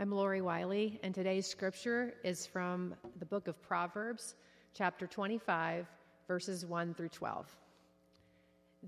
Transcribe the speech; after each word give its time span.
I'm 0.00 0.10
Lori 0.10 0.40
Wiley, 0.40 0.98
and 1.02 1.14
today's 1.14 1.46
scripture 1.46 2.14
is 2.24 2.46
from 2.46 2.94
the 3.18 3.26
book 3.26 3.48
of 3.48 3.60
Proverbs, 3.60 4.34
chapter 4.72 5.06
25, 5.06 5.86
verses 6.26 6.64
1 6.64 6.94
through 6.94 7.10
12. 7.10 7.46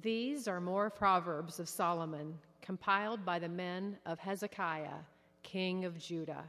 These 0.00 0.48
are 0.48 0.58
more 0.58 0.88
proverbs 0.88 1.60
of 1.60 1.68
Solomon, 1.68 2.38
compiled 2.62 3.26
by 3.26 3.38
the 3.38 3.48
men 3.50 3.98
of 4.06 4.20
Hezekiah, 4.20 5.00
king 5.42 5.84
of 5.84 5.98
Judah. 5.98 6.44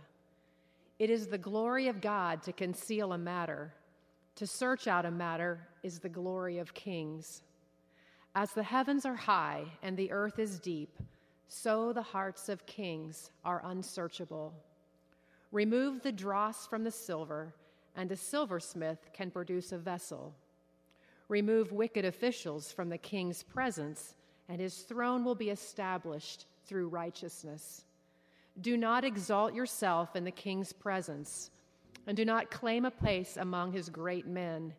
It 0.98 1.10
is 1.10 1.28
the 1.28 1.38
glory 1.38 1.90
of 1.90 2.00
God 2.00 2.42
to 2.44 2.54
conceal 2.54 3.12
a 3.12 3.18
matter, 3.18 3.74
to 4.36 4.48
search 4.48 4.88
out 4.88 5.06
a 5.06 5.12
matter 5.12 5.68
is 5.84 6.00
the 6.00 6.08
glory 6.08 6.60
of 6.60 6.74
kings. 6.74 7.44
As 8.34 8.54
the 8.54 8.64
heavens 8.64 9.06
are 9.06 9.14
high 9.14 9.66
and 9.82 9.98
the 9.98 10.14
earth 10.14 10.40
is 10.40 10.58
deep, 10.58 10.98
so 11.54 11.94
the 11.94 12.02
hearts 12.02 12.50
of 12.50 12.66
kings 12.66 13.30
are 13.46 13.62
unsearchable. 13.66 14.56
Remove 15.52 16.02
the 16.02 16.12
dross 16.12 16.66
from 16.66 16.84
the 16.84 16.90
silver, 16.90 17.54
and 17.96 18.12
a 18.12 18.18
silversmith 18.18 18.98
can 19.14 19.30
produce 19.30 19.72
a 19.72 19.78
vessel. 19.78 20.34
Remove 21.30 21.72
wicked 21.72 22.06
officials 22.06 22.72
from 22.72 22.90
the 22.90 22.98
king's 22.98 23.44
presence, 23.44 24.16
and 24.50 24.60
his 24.60 24.80
throne 24.80 25.24
will 25.24 25.36
be 25.36 25.52
established 25.52 26.48
through 26.66 26.88
righteousness. 26.88 27.86
Do 28.60 28.76
not 28.76 29.04
exalt 29.04 29.54
yourself 29.54 30.16
in 30.16 30.24
the 30.24 30.32
king's 30.32 30.74
presence, 30.74 31.52
and 32.08 32.18
do 32.18 32.26
not 32.26 32.50
claim 32.50 32.84
a 32.84 32.92
place 32.92 33.38
among 33.38 33.74
his 33.74 33.90
great 33.90 34.26
men. 34.26 34.74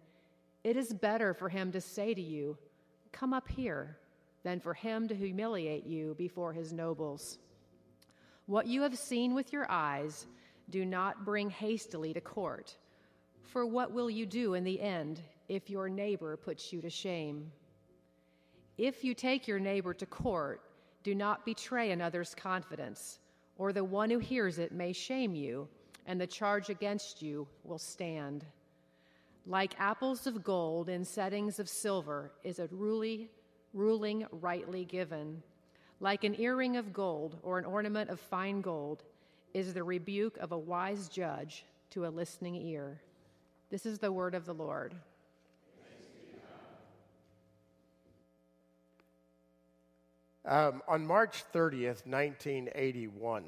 It 0.64 0.76
is 0.76 0.92
better 0.92 1.34
for 1.34 1.48
him 1.48 1.70
to 1.70 1.80
say 1.80 2.14
to 2.14 2.20
you, 2.20 2.58
Come 3.12 3.32
up 3.32 3.48
here 3.48 3.96
than 4.44 4.60
for 4.60 4.74
him 4.74 5.08
to 5.08 5.14
humiliate 5.14 5.86
you 5.86 6.14
before 6.16 6.52
his 6.52 6.72
nobles. 6.72 7.38
What 8.46 8.66
you 8.66 8.82
have 8.82 8.96
seen 8.96 9.34
with 9.34 9.52
your 9.52 9.66
eyes, 9.70 10.26
do 10.70 10.84
not 10.84 11.24
bring 11.24 11.50
hastily 11.50 12.12
to 12.14 12.20
court. 12.20 12.76
For 13.42 13.66
what 13.66 13.92
will 13.92 14.10
you 14.10 14.26
do 14.26 14.54
in 14.54 14.64
the 14.64 14.80
end 14.80 15.20
if 15.48 15.68
your 15.68 15.88
neighbor 15.88 16.36
puts 16.36 16.72
you 16.72 16.80
to 16.82 16.90
shame? 16.90 17.50
If 18.76 19.02
you 19.02 19.14
take 19.14 19.48
your 19.48 19.60
neighbor 19.60 19.94
to 19.94 20.06
court, 20.06 20.60
do 21.02 21.14
not 21.14 21.44
betray 21.44 21.90
another's 21.90 22.34
confidence, 22.34 23.18
or 23.56 23.72
the 23.72 23.84
one 23.84 24.10
who 24.10 24.18
hears 24.18 24.58
it 24.58 24.72
may 24.72 24.92
shame 24.92 25.34
you, 25.34 25.68
and 26.06 26.20
the 26.20 26.26
charge 26.26 26.70
against 26.70 27.22
you 27.22 27.46
will 27.62 27.78
stand. 27.78 28.44
Like 29.46 29.78
apples 29.78 30.26
of 30.26 30.42
gold 30.42 30.88
in 30.88 31.04
settings 31.04 31.58
of 31.58 31.68
silver 31.68 32.32
is 32.42 32.58
a 32.58 32.68
ruly 32.70 33.30
ruling 33.74 34.26
rightly 34.30 34.84
given. 34.84 35.42
Like 36.00 36.24
an 36.24 36.40
earring 36.40 36.76
of 36.76 36.92
gold 36.92 37.36
or 37.42 37.58
an 37.58 37.64
ornament 37.64 38.08
of 38.08 38.20
fine 38.20 38.60
gold 38.60 39.02
is 39.52 39.74
the 39.74 39.82
rebuke 39.82 40.36
of 40.38 40.52
a 40.52 40.58
wise 40.58 41.08
judge 41.08 41.64
to 41.90 42.06
a 42.06 42.08
listening 42.08 42.56
ear. 42.56 43.00
This 43.70 43.86
is 43.86 43.98
the 43.98 44.12
word 44.12 44.34
of 44.34 44.46
the 44.46 44.54
Lord. 44.54 44.94
Um, 50.46 50.82
on 50.86 51.06
March 51.06 51.42
30th, 51.54 52.06
1981, 52.06 53.44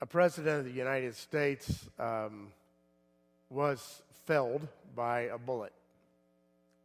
a 0.00 0.06
president 0.06 0.60
of 0.60 0.64
the 0.64 0.70
United 0.70 1.16
States 1.16 1.88
um, 1.98 2.52
was 3.50 4.02
felled 4.26 4.68
by 4.94 5.22
a 5.22 5.38
bullet 5.38 5.72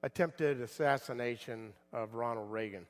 attempted 0.03 0.61
assassination 0.61 1.73
of 1.91 2.13
Ronald 2.13 2.51
Reagan. 2.51 2.85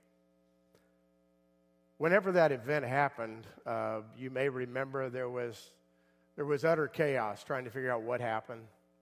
Whenever 1.97 2.31
that 2.33 2.51
event 2.51 2.85
happened, 2.85 3.47
uh, 3.65 4.01
you 4.17 4.29
may 4.29 4.49
remember 4.49 5.09
there 5.09 5.29
was, 5.29 5.71
there 6.35 6.45
was 6.45 6.63
utter 6.63 6.87
chaos 6.87 7.43
trying 7.43 7.63
to 7.63 7.71
figure 7.71 7.91
out 7.91 8.03
what 8.03 8.21
happened, 8.21 8.61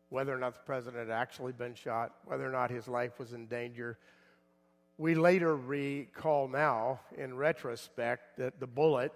whether 0.09 0.33
or 0.33 0.37
not 0.37 0.53
the 0.53 0.61
president 0.61 1.07
had 1.07 1.13
actually 1.13 1.51
been 1.51 1.73
shot, 1.73 2.13
whether 2.25 2.47
or 2.47 2.51
not 2.51 2.69
his 2.69 2.87
life 2.87 3.19
was 3.19 3.33
in 3.33 3.47
danger. 3.47 3.97
We 4.97 5.15
later 5.15 5.57
recall 5.57 6.47
now, 6.47 7.01
in 7.17 7.35
retrospect, 7.35 8.37
that 8.37 8.61
the 8.61 8.67
bullet 8.67 9.11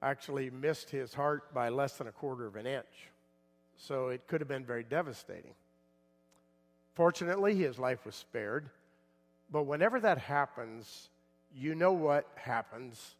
actually 0.00 0.48
missed 0.48 0.88
his 0.88 1.12
heart 1.12 1.52
by 1.52 1.68
less 1.68 1.98
than 1.98 2.06
a 2.06 2.12
quarter 2.12 2.46
of 2.46 2.56
an 2.56 2.66
inch. 2.66 3.10
So 3.76 4.08
it 4.08 4.26
could 4.26 4.40
have 4.40 4.48
been 4.48 4.64
very 4.64 4.84
devastating. 4.84 5.52
Fortunately, 6.96 7.54
his 7.54 7.78
life 7.78 8.06
was 8.06 8.14
spared. 8.14 8.70
But 9.52 9.64
whenever 9.64 10.00
that 10.00 10.16
happens, 10.16 11.10
you 11.54 11.74
know 11.74 11.92
what 11.92 12.26
happens 12.36 13.16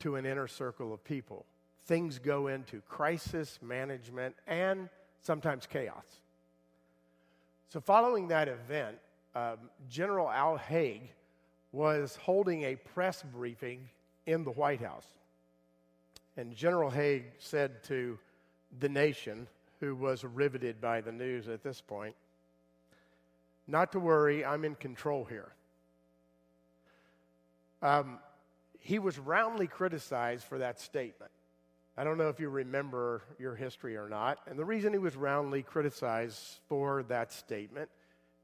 to 0.00 0.16
an 0.16 0.26
inner 0.26 0.48
circle 0.48 0.92
of 0.92 1.02
people. 1.04 1.46
Things 1.86 2.18
go 2.18 2.48
into 2.48 2.80
crisis 2.88 3.60
management 3.62 4.34
and 4.48 4.88
sometimes 5.22 5.64
chaos. 5.64 6.20
So, 7.68 7.80
following 7.80 8.28
that 8.28 8.48
event, 8.48 8.98
um, 9.36 9.58
General 9.88 10.28
Al 10.28 10.56
Haig 10.56 11.02
was 11.70 12.16
holding 12.16 12.64
a 12.64 12.74
press 12.74 13.22
briefing 13.32 13.88
in 14.26 14.42
the 14.42 14.50
White 14.50 14.80
House. 14.80 15.06
And 16.36 16.54
General 16.54 16.90
Haig 16.90 17.26
said 17.38 17.84
to 17.84 18.18
the 18.80 18.88
nation, 18.88 19.46
who 19.78 19.94
was 19.94 20.24
riveted 20.24 20.80
by 20.80 21.00
the 21.00 21.12
news 21.12 21.48
at 21.48 21.62
this 21.62 21.80
point, 21.80 22.14
not 23.66 23.92
to 23.92 24.00
worry, 24.00 24.44
I'm 24.44 24.64
in 24.64 24.74
control 24.74 25.24
here. 25.24 25.52
Um, 27.82 28.18
he 28.78 28.98
was 28.98 29.18
roundly 29.18 29.66
criticized 29.66 30.44
for 30.44 30.58
that 30.58 30.80
statement. 30.80 31.30
I 31.96 32.02
don't 32.02 32.18
know 32.18 32.28
if 32.28 32.40
you 32.40 32.48
remember 32.48 33.22
your 33.38 33.54
history 33.54 33.96
or 33.96 34.08
not. 34.08 34.38
And 34.46 34.58
the 34.58 34.64
reason 34.64 34.92
he 34.92 34.98
was 34.98 35.16
roundly 35.16 35.62
criticized 35.62 36.58
for 36.68 37.04
that 37.04 37.32
statement 37.32 37.88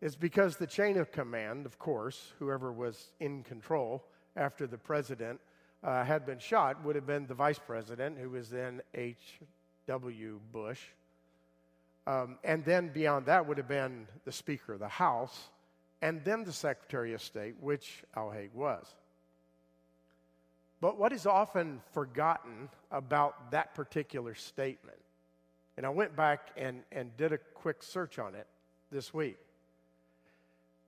is 0.01 0.17
because 0.17 0.57
the 0.57 0.67
chain 0.67 0.97
of 0.97 1.11
command, 1.11 1.67
of 1.67 1.79
course, 1.79 2.33
whoever 2.39 2.73
was 2.73 3.13
in 3.19 3.43
control 3.43 4.05
after 4.37 4.67
the 4.67 4.79
president 4.79 5.41
uh, 5.83 6.05
had 6.05 6.25
been 6.25 6.39
shot, 6.39 6.85
would 6.85 6.95
have 6.95 7.07
been 7.07 7.27
the 7.27 7.35
vice 7.35 7.59
president, 7.59 8.19
who 8.19 8.31
was 8.31 8.49
then 8.51 8.81
H.W. 8.95 10.41
Bush. 10.53 10.81
Um, 12.07 12.39
and 12.43 12.65
then 12.65 12.89
beyond 12.89 13.27
that 13.27 13.47
would 13.47 13.59
have 13.59 13.69
been 13.69 14.07
the 14.25 14.33
Speaker 14.33 14.75
of 14.75 14.81
the 14.81 14.89
House, 14.89 15.51
and 16.03 16.25
then 16.25 16.45
the 16.45 16.53
Secretary 16.53 17.13
of 17.13 17.23
State, 17.23 17.55
which 17.61 18.03
Al 18.17 18.31
Haig 18.31 18.51
was. 18.55 18.95
But 20.81 20.99
what 20.99 21.13
is 21.13 21.27
often 21.27 21.83
forgotten 21.93 22.71
about 22.91 23.51
that 23.51 23.75
particular 23.75 24.35
statement, 24.35 24.97
and 25.77 25.85
I 25.85 25.91
went 25.91 26.17
back 26.17 26.49
and, 26.57 26.83
and 26.91 27.15
did 27.17 27.33
a 27.33 27.39
quick 27.39 27.83
search 27.83 28.19
on 28.19 28.35
it 28.35 28.47
this 28.91 29.13
week. 29.13 29.37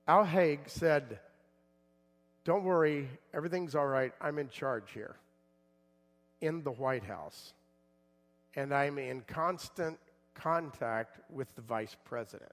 Al 0.09 0.25
Haig 0.25 0.61
said, 0.67 1.21
Don't 2.45 2.65
worry, 2.65 3.09
everything's 3.35 3.75
all 3.75 3.87
right. 3.87 4.13
I'm 4.21 4.39
in 4.39 4.49
charge 4.49 4.91
here 4.93 5.17
in 6.41 6.63
the 6.63 6.73
White 6.73 7.05
House, 7.05 7.53
and 8.57 8.75
I'm 8.75 8.99
in 8.99 9.21
constant 9.23 9.99
contact 10.35 11.19
with 11.31 11.55
the 11.55 11.63
vice 11.63 11.97
president. 12.05 12.53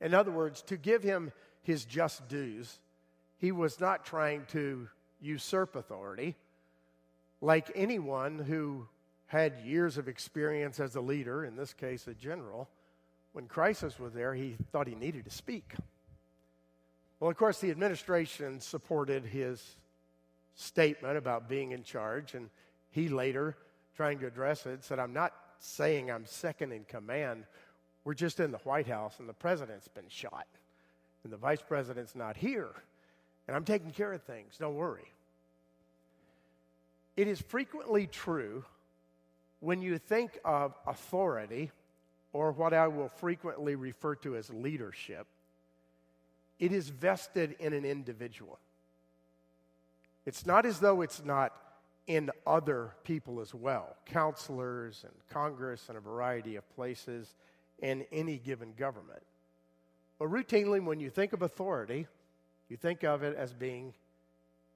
In 0.00 0.14
other 0.14 0.30
words, 0.30 0.62
to 0.62 0.76
give 0.76 1.02
him 1.02 1.32
his 1.62 1.84
just 1.84 2.28
dues, 2.28 2.78
he 3.38 3.52
was 3.52 3.80
not 3.80 4.04
trying 4.04 4.44
to 4.52 4.88
usurp 5.20 5.76
authority 5.76 6.36
like 7.40 7.70
anyone 7.74 8.38
who 8.38 8.86
had 9.26 9.60
years 9.64 9.98
of 9.98 10.08
experience 10.08 10.78
as 10.80 10.94
a 10.94 11.00
leader, 11.00 11.44
in 11.44 11.56
this 11.56 11.72
case, 11.72 12.06
a 12.06 12.14
general. 12.14 12.68
When 13.32 13.46
crisis 13.46 13.98
was 13.98 14.12
there, 14.12 14.34
he 14.34 14.56
thought 14.70 14.86
he 14.86 14.94
needed 14.94 15.24
to 15.24 15.30
speak. 15.30 15.74
Well, 17.18 17.30
of 17.30 17.36
course, 17.36 17.60
the 17.60 17.70
administration 17.70 18.60
supported 18.60 19.24
his 19.24 19.76
statement 20.54 21.16
about 21.16 21.48
being 21.48 21.72
in 21.72 21.82
charge, 21.82 22.34
and 22.34 22.50
he 22.90 23.08
later, 23.08 23.56
trying 23.96 24.18
to 24.20 24.26
address 24.26 24.66
it, 24.66 24.84
said, 24.84 24.98
I'm 24.98 25.12
not 25.12 25.32
saying 25.58 26.10
I'm 26.10 26.26
second 26.26 26.72
in 26.72 26.84
command. 26.84 27.44
We're 28.04 28.14
just 28.14 28.40
in 28.40 28.50
the 28.50 28.58
White 28.58 28.86
House 28.86 29.18
and 29.18 29.28
the 29.28 29.34
president's 29.34 29.88
been 29.88 30.08
shot 30.08 30.46
and 31.24 31.32
the 31.32 31.36
vice 31.36 31.60
president's 31.60 32.14
not 32.14 32.36
here. 32.36 32.70
And 33.48 33.56
I'm 33.56 33.64
taking 33.64 33.90
care 33.90 34.12
of 34.12 34.22
things. 34.22 34.56
Don't 34.58 34.76
worry. 34.76 35.10
It 37.16 37.28
is 37.28 37.40
frequently 37.40 38.06
true 38.06 38.64
when 39.60 39.82
you 39.82 39.98
think 39.98 40.38
of 40.44 40.74
authority, 40.86 41.72
or 42.32 42.52
what 42.52 42.74
I 42.74 42.88
will 42.88 43.08
frequently 43.08 43.74
refer 43.74 44.14
to 44.16 44.36
as 44.36 44.50
leadership, 44.50 45.26
it 46.60 46.72
is 46.72 46.90
vested 46.90 47.56
in 47.58 47.72
an 47.72 47.84
individual. 47.84 48.58
It's 50.26 50.46
not 50.46 50.66
as 50.66 50.78
though 50.78 51.00
it's 51.00 51.24
not 51.24 51.52
in 52.06 52.30
other 52.46 52.92
people 53.04 53.40
as 53.40 53.52
well 53.54 53.96
counselors 54.06 55.04
and 55.04 55.12
Congress 55.28 55.88
and 55.88 55.98
a 55.98 56.00
variety 56.00 56.56
of 56.56 56.68
places 56.76 57.34
in 57.80 58.04
any 58.12 58.38
given 58.38 58.72
government. 58.78 59.22
But 60.18 60.30
routinely, 60.30 60.82
when 60.82 61.00
you 61.00 61.10
think 61.10 61.32
of 61.32 61.42
authority, 61.42 62.06
you 62.68 62.76
think 62.76 63.04
of 63.04 63.22
it 63.22 63.36
as 63.36 63.52
being 63.52 63.92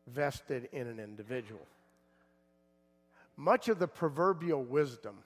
vested 0.06 0.68
in 0.72 0.86
an 0.86 0.98
individual. 0.98 1.66
much 3.36 3.68
of 3.68 3.78
the 3.78 3.88
proverbial 3.88 4.62
wisdom, 4.62 5.16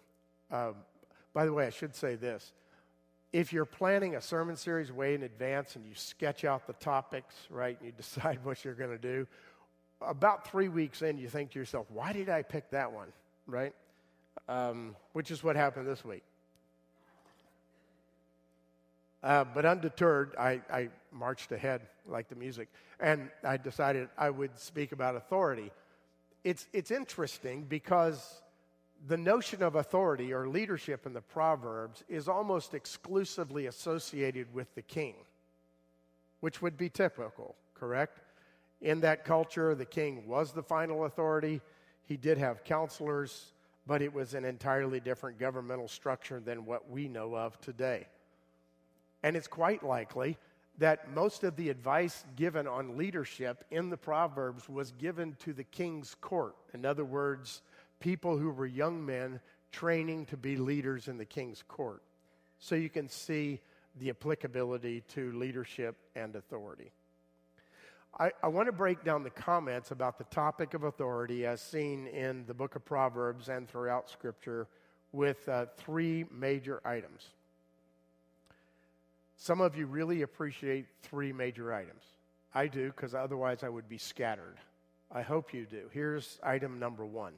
uh, 0.53 0.73
by 1.33 1.45
the 1.45 1.53
way, 1.53 1.67
I 1.67 1.71
should 1.71 1.97
say 1.97 2.15
this. 2.15 2.53
If 3.33 3.53
you're 3.53 3.65
planning 3.65 4.15
a 4.15 4.21
sermon 4.21 4.55
series 4.55 4.93
way 4.93 5.15
in 5.15 5.25
advance 5.25 5.75
and 5.75 5.85
you 5.85 5.95
sketch 5.97 6.45
out 6.45 6.69
the 6.69 6.75
topics, 6.75 7.35
right, 7.51 7.77
and 7.81 7.87
you 7.87 7.93
decide 7.97 8.39
what 8.45 8.65
you're 8.65 8.75
going 8.75 8.91
to 8.93 8.99
do, 8.99 9.27
about 10.07 10.49
three 10.49 10.69
weeks 10.69 11.03
in, 11.03 11.19
you 11.19 11.29
think 11.29 11.51
to 11.53 11.59
yourself, 11.59 11.87
why 11.91 12.13
did 12.13 12.29
I 12.29 12.43
pick 12.43 12.71
that 12.71 12.93
one, 12.93 13.09
right? 13.47 13.75
Um, 14.49 14.97
which 15.13 15.31
is 15.31 15.43
what 15.43 15.57
happened 15.57 15.87
this 15.87 16.05
week. 16.05 16.23
Uh, 19.23 19.45
but 19.45 19.65
undeterred, 19.65 20.35
I, 20.39 20.61
I 20.71 20.89
marched 21.11 21.51
ahead 21.51 21.81
like 22.07 22.29
the 22.29 22.35
music, 22.35 22.69
and 23.01 23.31
I 23.43 23.57
decided 23.57 24.09
I 24.19 24.29
would 24.29 24.59
speak 24.59 24.93
about 24.93 25.17
authority. 25.17 25.71
It's, 26.45 26.67
it's 26.75 26.91
interesting 26.91 27.65
because 27.67 28.43
the 29.07 29.17
notion 29.17 29.63
of 29.63 29.77
authority 29.77 30.33
or 30.33 30.47
leadership 30.49 31.07
in 31.07 31.15
the 31.15 31.23
Proverbs 31.23 32.05
is 32.09 32.29
almost 32.29 32.75
exclusively 32.75 33.67
associated 33.67 34.53
with 34.53 34.75
the 34.75 34.83
king, 34.83 35.15
which 36.41 36.61
would 36.61 36.77
be 36.77 36.91
typical, 36.91 37.55
correct? 37.75 38.21
In 38.85 39.01
that 39.01 39.25
culture, 39.25 39.75
the 39.75 39.87
king 39.87 40.29
was 40.29 40.53
the 40.53 40.63
final 40.63 41.07
authority. 41.07 41.63
He 42.05 42.19
did 42.19 42.37
have 42.37 42.65
counselors, 42.65 43.55
but 43.87 44.03
it 44.03 44.13
was 44.13 44.35
an 44.35 44.45
entirely 44.45 45.01
different 45.01 45.39
governmental 45.39 45.89
structure 45.89 46.39
than 46.39 46.67
what 46.67 46.91
we 46.91 47.09
know 47.09 47.35
of 47.35 47.59
today. 47.63 48.07
And 49.23 49.37
it's 49.37 49.49
quite 49.49 49.83
likely 49.83 50.37
that 50.77 51.11
most 51.15 51.45
of 51.45 51.57
the 51.57 51.71
advice 51.71 52.27
given 52.37 52.67
on 52.67 52.99
leadership 52.99 53.65
in 53.71 53.89
the 53.89 53.97
Proverbs 53.97 54.69
was 54.69 54.93
given 54.93 55.35
to 55.41 55.55
the 55.55 55.65
king's 55.65 56.15
court. 56.21 56.55
In 56.75 56.85
other 56.85 57.07
words, 57.07 57.63
people 58.01 58.37
who 58.37 58.51
were 58.51 58.67
young 58.67 59.05
men 59.05 59.41
training 59.73 60.27
to 60.27 60.37
be 60.37 60.57
leaders 60.57 61.09
in 61.09 61.17
the 61.17 61.25
king's 61.25 61.65
court. 61.69 62.03
So 62.59 62.75
you 62.75 62.91
can 62.91 63.09
see 63.09 63.61
the 63.99 64.11
applicability 64.11 65.05
to 65.15 65.33
leadership 65.33 65.97
and 66.15 66.37
authority. 66.37 66.91
I, 68.19 68.31
I, 68.43 68.49
want 68.49 68.67
to 68.67 68.73
break 68.73 69.03
down 69.03 69.25
the 69.25 69.31
comments 69.31 69.91
about 69.91 70.19
the 70.19 70.25
topic 70.25 70.75
of 70.75 70.85
authority 70.85 71.47
as 71.47 71.61
seen 71.61 72.07
in 72.07 72.47
the 72.47 72.55
book 72.55 72.77
of 72.77 72.85
Proverbs 72.85 73.49
and 73.49 73.69
throughout 73.69 74.09
Scripture 74.09 74.69
with 75.11 75.49
uh, 75.49 75.67
three 75.77 76.25
major 76.31 76.81
items. 76.85 77.27
Some 79.37 79.61
of 79.61 79.77
you 79.77 79.87
really 79.87 80.23
appreciate 80.23 80.87
three 81.03 81.33
major 81.33 81.73
items. 81.73 82.05
I 82.55 82.69
do, 82.69 82.87
because 82.87 83.17
otherwise 83.17 83.65
I 83.65 83.69
would 83.69 83.89
be 83.89 83.99
scattered. 83.99 84.59
I 85.11 85.23
hope 85.23 85.53
you 85.53 85.67
do. 85.67 85.91
Here's 85.93 86.39
item 86.43 86.79
number 86.79 87.05
one 87.05 87.33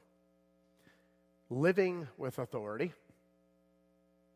living 1.48 2.06
with 2.18 2.38
authority. 2.38 2.92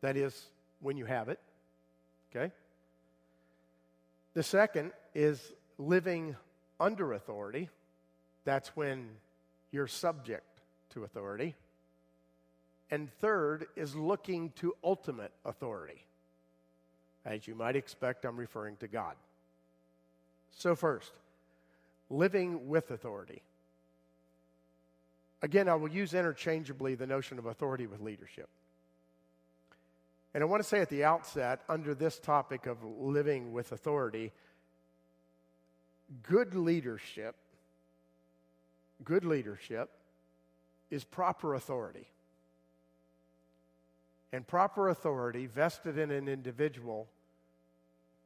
That 0.01 0.17
is, 0.17 0.47
when 0.79 0.97
you 0.97 1.05
have 1.05 1.29
it. 1.29 1.39
Okay? 2.33 2.51
The 4.33 4.43
second 4.43 4.91
is 5.13 5.53
living 5.81 6.35
under 6.79 7.13
authority. 7.13 7.69
That's 8.45 8.69
when 8.75 9.09
you're 9.71 9.87
subject 9.87 10.45
to 10.91 11.03
authority. 11.03 11.55
And 12.89 13.11
third 13.19 13.67
is 13.75 13.95
looking 13.95 14.51
to 14.57 14.73
ultimate 14.83 15.31
authority. 15.45 16.03
As 17.25 17.47
you 17.47 17.55
might 17.55 17.75
expect, 17.75 18.25
I'm 18.25 18.37
referring 18.37 18.77
to 18.77 18.87
God. 18.87 19.15
So, 20.57 20.75
first, 20.75 21.11
living 22.09 22.67
with 22.67 22.91
authority. 22.91 23.41
Again, 25.41 25.69
I 25.69 25.75
will 25.75 25.89
use 25.89 26.13
interchangeably 26.13 26.95
the 26.95 27.07
notion 27.07 27.39
of 27.39 27.45
authority 27.45 27.87
with 27.87 28.01
leadership. 28.01 28.49
And 30.33 30.43
I 30.43 30.45
want 30.45 30.61
to 30.61 30.67
say 30.67 30.79
at 30.79 30.89
the 30.89 31.03
outset, 31.03 31.61
under 31.67 31.93
this 31.93 32.19
topic 32.19 32.65
of 32.65 32.77
living 32.83 33.53
with 33.53 33.71
authority, 33.71 34.31
good 36.23 36.55
leadership, 36.55 37.35
good 39.03 39.25
leadership 39.25 39.89
is 40.89 41.03
proper 41.03 41.55
authority 41.55 42.07
and 44.33 44.47
proper 44.47 44.89
authority 44.89 45.45
vested 45.45 45.97
in 45.97 46.11
an 46.11 46.27
individual 46.27 47.07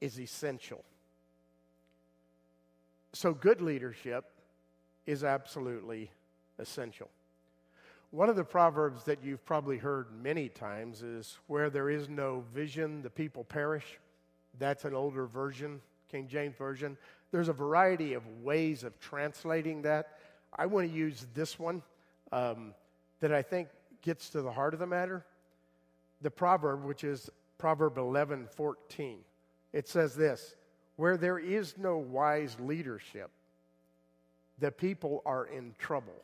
is 0.02 0.20
essential. 0.20 0.84
So, 3.14 3.34
good 3.34 3.62
leadership 3.62 4.26
is 5.06 5.24
absolutely 5.24 6.12
essential. 6.60 7.10
One 8.12 8.30
of 8.30 8.36
the 8.36 8.44
proverbs 8.44 9.04
that 9.06 9.24
you've 9.24 9.46
probably 9.46 9.78
heard 9.78 10.08
many 10.22 10.48
times 10.50 11.02
is 11.02 11.38
where 11.48 11.70
there 11.70 11.90
is 11.90 12.08
no 12.08 12.44
vision, 12.54 13.02
the 13.02 13.10
people 13.10 13.44
perish. 13.44 14.00
That's 14.60 14.86
an 14.86 14.94
older 14.94 15.26
version, 15.26 15.82
King 16.10 16.28
James 16.28 16.56
Version. 16.56 16.98
There's 17.32 17.50
a 17.50 17.54
variety 17.54 18.14
of 18.14 18.24
ways 18.44 18.84
of 18.84 19.00
translating 19.00 19.82
that. 19.84 20.18
I 20.56 20.66
want 20.68 20.90
to 20.90 20.96
use 20.96 21.26
this 21.34 21.60
one 21.60 21.82
um, 22.32 22.74
that 23.20 23.34
I 23.34 23.42
think 23.42 23.68
gets 24.02 24.30
to 24.30 24.42
the 24.42 24.52
heart 24.52 24.74
of 24.74 24.80
the 24.80 24.88
matter 24.88 25.26
the 26.22 26.32
proverb, 26.32 26.84
which 26.86 27.04
is 27.04 27.30
Proverb 27.58 27.98
11 27.98 28.48
14. 28.56 29.20
It 29.74 29.88
says 29.88 30.16
this 30.16 30.56
Where 30.96 31.18
there 31.18 31.38
is 31.38 31.76
no 31.78 31.98
wise 31.98 32.58
leadership, 32.60 33.30
the 34.60 34.72
people 34.72 35.22
are 35.26 35.46
in 35.46 35.76
trouble, 35.78 36.22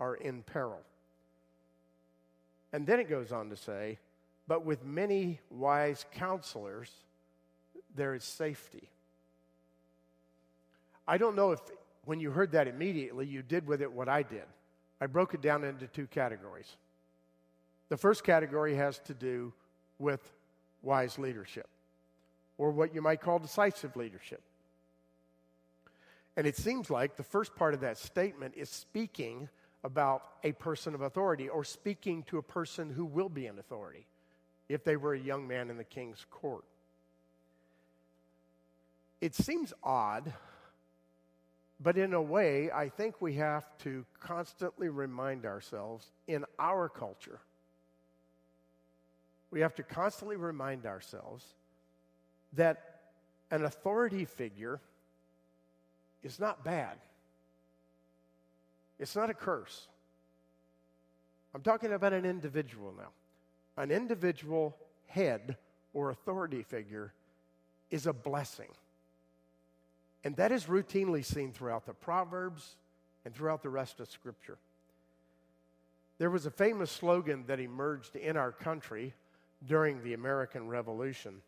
are 0.00 0.14
in 0.14 0.42
peril. 0.42 0.80
And 2.72 2.86
then 2.86 3.00
it 3.00 3.08
goes 3.08 3.32
on 3.32 3.50
to 3.50 3.56
say, 3.56 3.98
But 4.48 4.64
with 4.64 4.84
many 4.84 5.40
wise 5.50 6.06
counselors, 6.14 6.90
there 7.94 8.14
is 8.14 8.24
safety. 8.24 8.88
I 11.06 11.18
don't 11.18 11.36
know 11.36 11.52
if 11.52 11.60
when 12.04 12.20
you 12.20 12.30
heard 12.30 12.52
that 12.52 12.68
immediately, 12.68 13.26
you 13.26 13.42
did 13.42 13.66
with 13.66 13.82
it 13.82 13.92
what 13.92 14.08
I 14.08 14.22
did. 14.22 14.44
I 15.00 15.06
broke 15.06 15.34
it 15.34 15.40
down 15.40 15.64
into 15.64 15.86
two 15.86 16.06
categories. 16.06 16.76
The 17.88 17.96
first 17.96 18.24
category 18.24 18.74
has 18.76 18.98
to 19.00 19.14
do 19.14 19.52
with 19.98 20.20
wise 20.82 21.18
leadership, 21.18 21.68
or 22.58 22.70
what 22.70 22.94
you 22.94 23.02
might 23.02 23.20
call 23.20 23.38
decisive 23.38 23.96
leadership. 23.96 24.42
And 26.36 26.46
it 26.46 26.56
seems 26.56 26.90
like 26.90 27.16
the 27.16 27.22
first 27.22 27.54
part 27.54 27.74
of 27.74 27.80
that 27.80 27.98
statement 27.98 28.54
is 28.56 28.70
speaking 28.70 29.48
about 29.84 30.22
a 30.44 30.52
person 30.52 30.94
of 30.94 31.02
authority 31.02 31.48
or 31.48 31.64
speaking 31.64 32.22
to 32.24 32.38
a 32.38 32.42
person 32.42 32.90
who 32.90 33.04
will 33.04 33.28
be 33.28 33.46
in 33.46 33.58
authority 33.58 34.06
if 34.68 34.84
they 34.84 34.96
were 34.96 35.14
a 35.14 35.18
young 35.18 35.46
man 35.46 35.68
in 35.70 35.76
the 35.76 35.84
king's 35.84 36.24
court. 36.30 36.64
It 39.20 39.34
seems 39.34 39.72
odd, 39.82 40.32
but 41.82 41.98
in 41.98 42.14
a 42.14 42.22
way, 42.22 42.70
I 42.70 42.88
think 42.88 43.20
we 43.20 43.34
have 43.34 43.66
to 43.78 44.04
constantly 44.20 44.88
remind 44.88 45.44
ourselves 45.44 46.10
in 46.26 46.44
our 46.58 46.88
culture 46.88 47.40
we 49.52 49.60
have 49.60 49.74
to 49.74 49.82
constantly 49.84 50.36
remind 50.36 50.86
ourselves 50.86 51.44
that 52.54 53.00
an 53.50 53.64
authority 53.64 54.24
figure 54.24 54.80
is 56.22 56.40
not 56.40 56.64
bad. 56.64 56.96
It's 58.98 59.14
not 59.14 59.28
a 59.28 59.34
curse. 59.34 59.88
I'm 61.54 61.60
talking 61.60 61.92
about 61.92 62.14
an 62.14 62.24
individual 62.24 62.94
now. 62.96 63.10
An 63.76 63.90
individual 63.90 64.74
head 65.06 65.58
or 65.92 66.10
authority 66.10 66.62
figure 66.62 67.12
is 67.90 68.06
a 68.06 68.12
blessing. 68.12 68.70
And 70.24 70.36
that 70.36 70.52
is 70.52 70.66
routinely 70.66 71.24
seen 71.24 71.52
throughout 71.52 71.86
the 71.86 71.94
Proverbs 71.94 72.76
and 73.24 73.34
throughout 73.34 73.62
the 73.62 73.68
rest 73.68 74.00
of 74.00 74.10
Scripture. 74.10 74.58
There 76.18 76.30
was 76.30 76.46
a 76.46 76.50
famous 76.50 76.90
slogan 76.90 77.44
that 77.46 77.58
emerged 77.58 78.14
in 78.14 78.36
our 78.36 78.52
country 78.52 79.14
during 79.66 80.02
the 80.02 80.14
American 80.14 80.68
Revolution. 80.68 81.42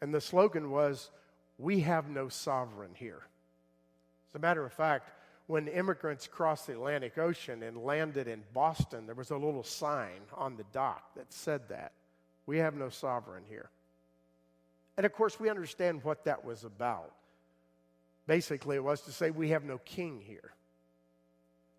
And 0.00 0.14
the 0.14 0.20
slogan 0.20 0.70
was, 0.70 1.10
We 1.58 1.80
have 1.80 2.08
no 2.08 2.28
sovereign 2.28 2.92
here. 2.94 3.22
As 4.30 4.36
a 4.36 4.38
matter 4.38 4.64
of 4.64 4.72
fact, 4.72 5.10
when 5.46 5.68
immigrants 5.68 6.26
crossed 6.26 6.68
the 6.68 6.74
Atlantic 6.74 7.18
Ocean 7.18 7.62
and 7.62 7.84
landed 7.84 8.28
in 8.28 8.42
Boston, 8.54 9.06
there 9.06 9.14
was 9.14 9.30
a 9.30 9.36
little 9.36 9.64
sign 9.64 10.20
on 10.34 10.56
the 10.56 10.64
dock 10.72 11.14
that 11.16 11.32
said 11.32 11.68
that. 11.68 11.92
We 12.46 12.58
have 12.58 12.74
no 12.74 12.88
sovereign 12.88 13.44
here. 13.48 13.68
And 14.96 15.06
of 15.06 15.12
course, 15.12 15.40
we 15.40 15.48
understand 15.48 16.04
what 16.04 16.24
that 16.24 16.44
was 16.44 16.64
about. 16.64 17.12
Basically, 18.26 18.76
it 18.76 18.84
was 18.84 19.00
to 19.02 19.12
say, 19.12 19.30
we 19.30 19.50
have 19.50 19.64
no 19.64 19.78
king 19.78 20.22
here. 20.24 20.52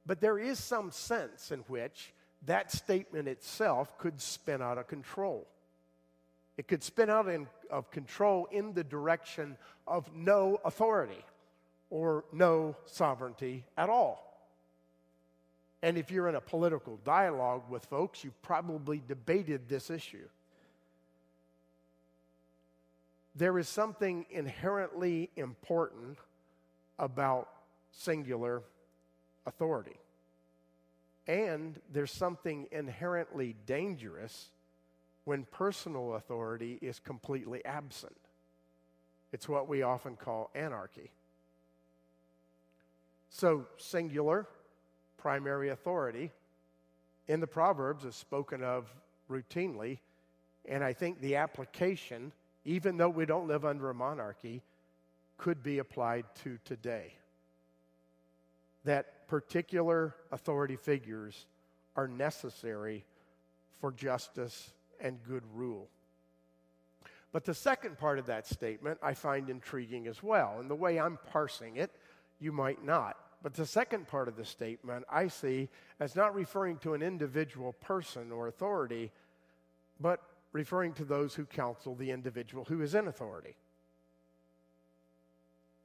But 0.06 0.20
there 0.20 0.38
is 0.38 0.60
some 0.60 0.92
sense 0.92 1.52
in 1.52 1.60
which 1.62 2.14
that 2.46 2.72
statement 2.72 3.28
itself 3.28 3.98
could 3.98 4.20
spin 4.20 4.62
out 4.62 4.78
of 4.78 4.88
control. 4.88 5.48
It 6.58 6.68
could 6.68 6.84
spin 6.84 7.10
out 7.10 7.30
in, 7.30 7.48
of 7.70 7.90
control 7.90 8.48
in 8.52 8.74
the 8.74 8.84
direction 8.84 9.58
of 9.88 10.14
no 10.14 10.60
authority 10.66 11.24
or 11.90 12.26
no 12.34 12.76
sovereignty 12.86 13.64
at 13.78 13.90
all. 13.90 14.30
And 15.82 15.98
if 15.98 16.12
you're 16.12 16.30
in 16.30 16.36
a 16.36 16.42
political 16.42 16.98
dialogue 17.04 17.64
with 17.70 17.86
folks, 17.86 18.24
you've 18.24 18.42
probably 18.42 19.02
debated 19.08 19.68
this 19.68 19.90
issue. 19.90 20.28
There 23.36 23.58
is 23.58 23.68
something 23.68 24.26
inherently 24.30 25.30
important 25.36 26.18
about 27.04 27.50
singular 27.92 28.64
authority. 29.46 29.98
And 31.28 31.80
there's 31.92 32.12
something 32.12 32.68
inherently 32.72 33.56
dangerous 33.66 34.50
when 35.26 35.46
personal 35.46 36.16
authority 36.16 36.80
is 36.82 37.00
completely 37.00 37.64
absent. 37.66 38.16
It's 39.32 39.50
what 39.50 39.68
we 39.68 39.82
often 39.82 40.16
call 40.16 40.50
anarchy. 40.56 41.12
So, 43.30 43.66
singular, 43.78 44.48
primary 45.18 45.70
authority 45.70 46.32
in 47.28 47.40
the 47.40 47.48
Proverbs 47.48 48.06
is 48.06 48.16
spoken 48.16 48.64
of 48.64 48.88
routinely, 49.30 50.00
and 50.68 50.84
I 50.84 50.94
think 50.94 51.20
the 51.20 51.38
application, 51.38 52.32
even 52.64 52.98
though 52.98 53.10
we 53.10 53.26
don't 53.26 53.48
live 53.48 53.66
under 53.66 53.90
a 53.90 53.94
monarchy, 53.94 54.62
could 55.38 55.64
be 55.64 55.80
applied 55.80 56.26
to 56.44 56.58
today. 56.66 57.14
That 58.86 59.28
particular 59.28 60.16
authority 60.32 60.76
figures 60.76 61.46
are 61.96 62.08
necessary 62.08 63.06
for 63.80 63.92
justice 63.92 64.72
and 65.00 65.24
good 65.24 65.44
rule. 65.54 65.90
But 67.32 67.46
the 67.46 67.54
second 67.54 67.98
part 67.98 68.20
of 68.20 68.28
that 68.28 68.48
statement 68.48 69.00
I 69.02 69.14
find 69.16 69.50
intriguing 69.50 70.08
as 70.08 70.22
well. 70.22 70.58
And 70.60 70.70
the 70.70 70.76
way 70.76 71.00
I'm 71.00 71.18
parsing 71.32 71.78
it, 71.78 71.92
you 72.40 72.52
might 72.52 72.84
not. 72.86 73.18
But 73.42 73.56
the 73.56 73.66
second 73.66 74.08
part 74.08 74.28
of 74.28 74.38
the 74.38 74.46
statement 74.46 75.06
I 75.12 75.28
see 75.28 75.70
as 76.00 76.16
not 76.16 76.34
referring 76.36 76.78
to 76.80 76.94
an 76.94 77.02
individual 77.02 77.74
person 77.74 78.32
or 78.32 78.48
authority, 78.48 79.12
but 80.00 80.22
referring 80.54 80.94
to 80.94 81.06
those 81.06 81.34
who 81.34 81.46
counsel 81.46 81.96
the 81.96 82.12
individual 82.12 82.66
who 82.66 82.82
is 82.82 82.96
in 82.96 83.08
authority. 83.08 83.56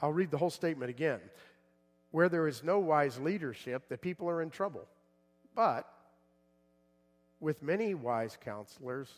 I'll 0.00 0.12
read 0.12 0.30
the 0.30 0.38
whole 0.38 0.50
statement 0.50 0.90
again. 0.90 1.20
Where 2.10 2.28
there 2.28 2.48
is 2.48 2.64
no 2.64 2.78
wise 2.78 3.18
leadership, 3.18 3.88
the 3.88 3.98
people 3.98 4.28
are 4.30 4.40
in 4.40 4.50
trouble. 4.50 4.86
But 5.54 5.86
with 7.40 7.62
many 7.62 7.94
wise 7.94 8.38
counselors, 8.42 9.08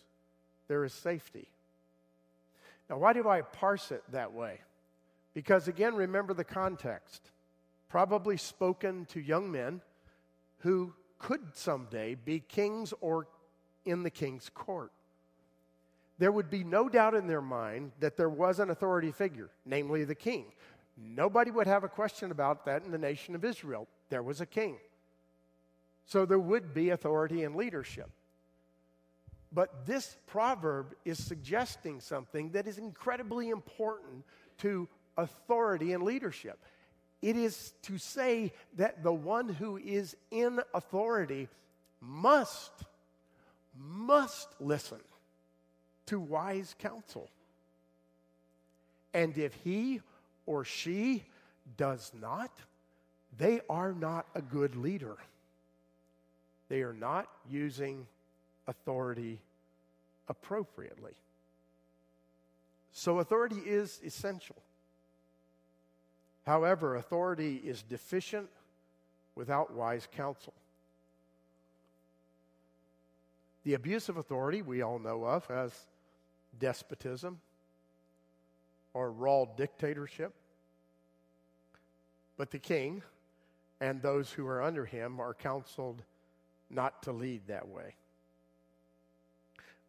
there 0.68 0.84
is 0.84 0.92
safety. 0.92 1.48
Now, 2.88 2.98
why 2.98 3.12
do 3.12 3.28
I 3.28 3.42
parse 3.42 3.92
it 3.92 4.02
that 4.10 4.32
way? 4.32 4.58
Because 5.34 5.68
again, 5.68 5.94
remember 5.94 6.34
the 6.34 6.44
context. 6.44 7.30
Probably 7.88 8.36
spoken 8.36 9.06
to 9.06 9.20
young 9.20 9.50
men 9.50 9.80
who 10.58 10.92
could 11.18 11.54
someday 11.54 12.14
be 12.16 12.40
kings 12.40 12.92
or 13.00 13.28
in 13.84 14.02
the 14.02 14.10
king's 14.10 14.48
court. 14.48 14.90
There 16.20 16.30
would 16.30 16.50
be 16.50 16.64
no 16.64 16.90
doubt 16.90 17.14
in 17.14 17.26
their 17.26 17.40
mind 17.40 17.92
that 18.00 18.18
there 18.18 18.28
was 18.28 18.60
an 18.60 18.68
authority 18.68 19.10
figure, 19.10 19.48
namely 19.64 20.04
the 20.04 20.14
king. 20.14 20.44
Nobody 20.98 21.50
would 21.50 21.66
have 21.66 21.82
a 21.82 21.88
question 21.88 22.30
about 22.30 22.66
that 22.66 22.84
in 22.84 22.90
the 22.90 22.98
nation 22.98 23.34
of 23.34 23.42
Israel. 23.42 23.88
There 24.10 24.22
was 24.22 24.42
a 24.42 24.46
king. 24.46 24.76
So 26.04 26.26
there 26.26 26.38
would 26.38 26.74
be 26.74 26.90
authority 26.90 27.44
and 27.44 27.56
leadership. 27.56 28.10
But 29.50 29.86
this 29.86 30.18
proverb 30.26 30.94
is 31.06 31.24
suggesting 31.24 32.00
something 32.00 32.50
that 32.50 32.66
is 32.66 32.76
incredibly 32.76 33.48
important 33.48 34.26
to 34.58 34.90
authority 35.16 35.94
and 35.94 36.02
leadership. 36.02 36.58
It 37.22 37.38
is 37.38 37.72
to 37.84 37.96
say 37.96 38.52
that 38.76 39.02
the 39.02 39.12
one 39.12 39.48
who 39.48 39.78
is 39.78 40.14
in 40.30 40.60
authority 40.74 41.48
must, 42.02 42.72
must 43.74 44.48
listen 44.60 45.00
to 46.10 46.18
wise 46.18 46.74
counsel. 46.80 47.30
And 49.14 49.38
if 49.38 49.54
he 49.54 50.00
or 50.44 50.64
she 50.64 51.22
does 51.76 52.10
not, 52.20 52.50
they 53.38 53.60
are 53.70 53.92
not 53.92 54.26
a 54.34 54.42
good 54.42 54.74
leader. 54.74 55.16
They 56.68 56.82
are 56.82 56.92
not 56.92 57.28
using 57.48 58.08
authority 58.66 59.38
appropriately. 60.28 61.12
So, 62.92 63.20
authority 63.20 63.60
is 63.64 64.00
essential. 64.04 64.56
However, 66.44 66.96
authority 66.96 67.60
is 67.64 67.82
deficient 67.84 68.48
without 69.36 69.72
wise 69.72 70.08
counsel. 70.16 70.54
The 73.62 73.74
abuse 73.74 74.08
of 74.08 74.16
authority 74.16 74.62
we 74.62 74.82
all 74.82 74.98
know 74.98 75.24
of 75.24 75.48
as 75.48 75.72
despotism 76.58 77.40
or 78.94 79.10
raw 79.10 79.44
dictatorship. 79.44 80.32
But 82.36 82.50
the 82.50 82.58
king 82.58 83.02
and 83.80 84.02
those 84.02 84.30
who 84.30 84.46
are 84.46 84.62
under 84.62 84.84
him 84.84 85.20
are 85.20 85.34
counseled 85.34 86.02
not 86.70 87.02
to 87.04 87.12
lead 87.12 87.42
that 87.48 87.68
way. 87.68 87.94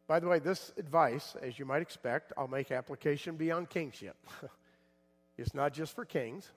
By 0.07 0.19
the 0.19 0.27
way, 0.27 0.39
this 0.39 0.73
advice, 0.77 1.35
as 1.41 1.57
you 1.57 1.65
might 1.65 1.81
expect, 1.81 2.33
I'll 2.37 2.47
make 2.47 2.71
application 2.71 3.35
beyond 3.37 3.69
kingship. 3.69 4.17
it's 5.37 5.53
not 5.53 5.73
just 5.73 5.95
for 5.95 6.03
kings, 6.03 6.49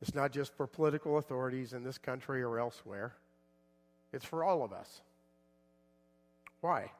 it's 0.00 0.14
not 0.14 0.32
just 0.32 0.54
for 0.54 0.66
political 0.66 1.18
authorities 1.18 1.72
in 1.72 1.82
this 1.82 1.98
country 1.98 2.42
or 2.42 2.58
elsewhere, 2.58 3.14
it's 4.12 4.24
for 4.24 4.44
all 4.44 4.62
of 4.62 4.72
us. 4.72 5.00
Why? 6.60 6.90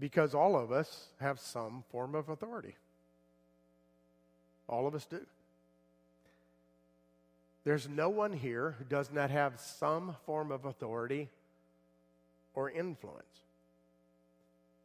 Because 0.00 0.34
all 0.34 0.56
of 0.56 0.70
us 0.70 1.08
have 1.20 1.40
some 1.40 1.84
form 1.90 2.14
of 2.14 2.28
authority. 2.28 2.76
All 4.68 4.86
of 4.86 4.94
us 4.94 5.06
do. 5.06 5.20
There's 7.64 7.88
no 7.88 8.08
one 8.08 8.32
here 8.32 8.76
who 8.78 8.84
does 8.84 9.10
not 9.12 9.30
have 9.30 9.60
some 9.60 10.16
form 10.24 10.52
of 10.52 10.64
authority 10.64 11.28
or 12.54 12.70
influence. 12.70 13.24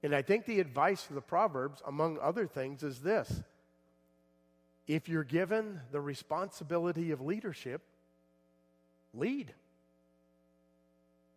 And 0.02 0.14
I 0.14 0.22
think 0.22 0.46
the 0.46 0.60
advice 0.60 1.08
of 1.08 1.16
the 1.16 1.22
Proverbs, 1.22 1.82
among 1.88 2.18
other 2.20 2.46
things, 2.46 2.84
is 2.84 3.00
this 3.00 3.42
if 4.86 5.08
you're 5.08 5.24
given 5.24 5.80
the 5.92 6.02
responsibility 6.02 7.12
of 7.12 7.22
leadership, 7.22 7.82
lead 9.14 9.54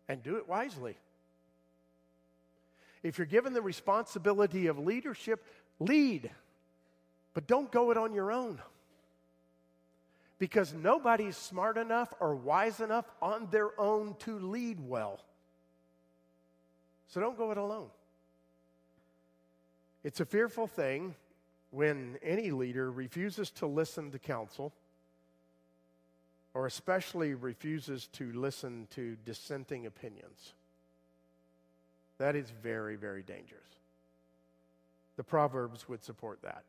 and 0.09 0.21
do 0.21 0.35
it 0.35 0.49
wisely. 0.49 0.97
If 3.07 3.17
you're 3.17 3.25
given 3.25 3.53
the 3.53 3.61
responsibility 3.61 4.67
of 4.67 4.77
leadership, 4.77 5.41
lead, 5.79 6.29
but 7.33 7.47
don't 7.47 7.71
go 7.71 7.89
it 7.91 7.95
on 7.95 8.13
your 8.13 8.33
own. 8.33 8.59
Because 10.39 10.73
nobody's 10.73 11.37
smart 11.37 11.77
enough 11.77 12.13
or 12.19 12.35
wise 12.35 12.81
enough 12.81 13.05
on 13.21 13.47
their 13.49 13.79
own 13.79 14.15
to 14.19 14.37
lead 14.37 14.81
well. 14.81 15.21
So 17.07 17.21
don't 17.21 17.37
go 17.37 17.51
it 17.51 17.57
alone. 17.57 17.87
It's 20.03 20.19
a 20.19 20.25
fearful 20.25 20.67
thing 20.67 21.15
when 21.71 22.17
any 22.21 22.51
leader 22.51 22.91
refuses 22.91 23.51
to 23.51 23.67
listen 23.67 24.11
to 24.11 24.19
counsel, 24.19 24.73
or 26.53 26.65
especially 26.67 27.35
refuses 27.35 28.07
to 28.07 28.33
listen 28.33 28.89
to 28.95 29.15
dissenting 29.23 29.85
opinions. 29.85 30.51
That 32.17 32.35
is 32.35 32.51
very, 32.63 32.95
very 32.95 33.23
dangerous. 33.23 33.61
The 35.17 35.23
Proverbs 35.23 35.87
would 35.87 36.03
support 36.03 36.41
that. 36.43 36.63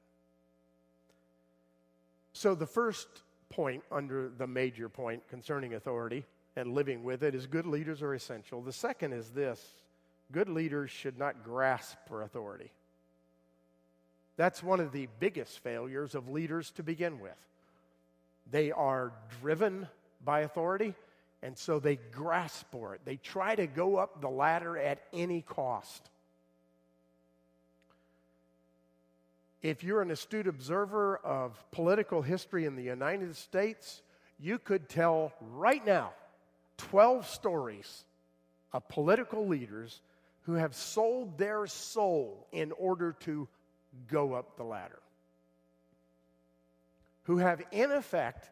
So, 2.33 2.55
the 2.55 2.67
first 2.67 3.09
point 3.51 3.83
under 3.91 4.29
the 4.29 4.47
major 4.47 4.89
point 4.89 5.27
concerning 5.29 5.75
authority 5.75 6.25
and 6.57 6.75
living 6.75 7.03
with 7.03 7.23
it 7.23 7.35
is 7.35 7.47
good 7.47 7.67
leaders 7.67 8.03
are 8.03 8.15
essential. 8.15 8.61
The 8.63 8.73
second 8.73 9.13
is 9.13 9.31
this 9.31 9.65
good 10.33 10.49
leaders 10.49 10.91
should 10.91 11.19
not 11.19 11.43
grasp 11.45 11.97
for 12.07 12.23
authority. 12.23 12.71
That's 14.37 14.63
one 14.63 14.81
of 14.81 14.93
the 14.93 15.09
biggest 15.19 15.59
failures 15.61 16.15
of 16.15 16.29
leaders 16.29 16.71
to 16.73 16.83
begin 16.83 17.19
with. 17.19 17.37
They 18.51 18.71
are 18.71 19.13
driven 19.41 19.89
by 20.25 20.41
authority, 20.41 20.95
and 21.43 21.57
so 21.57 21.79
they 21.79 21.97
grasp 22.13 22.67
for 22.71 22.95
it. 22.95 23.01
They 23.05 23.17
try 23.17 23.55
to 23.55 23.67
go 23.67 23.97
up 23.97 24.21
the 24.21 24.29
ladder 24.29 24.77
at 24.77 25.01
any 25.13 25.43
cost. 25.43 26.11
If 29.63 29.83
you're 29.83 30.03
an 30.03 30.11
astute 30.11 30.47
observer 30.47 31.17
of 31.19 31.65
political 31.73 32.23
history 32.23 32.65
in 32.65 32.77
the 32.77 32.83
United 32.83 33.37
States, 33.37 34.03
you 34.39 34.59
could 34.59 34.89
tell 34.89 35.33
right 35.41 35.85
now 35.85 36.13
12 36.77 37.27
stories 37.27 38.05
of 38.73 38.89
political 38.89 39.47
leaders 39.47 40.01
who 40.43 40.55
have 40.55 40.75
sold 40.75 41.39
their 41.39 41.67
soul 41.67 42.47
in 42.53 42.73
order 42.73 43.17
to 43.21 43.49
go 44.09 44.35
up 44.35 44.57
the 44.57 44.65
ladder, 44.65 45.01
who 47.25 47.39
have 47.39 47.63
in 47.73 47.91
effect 47.91 48.51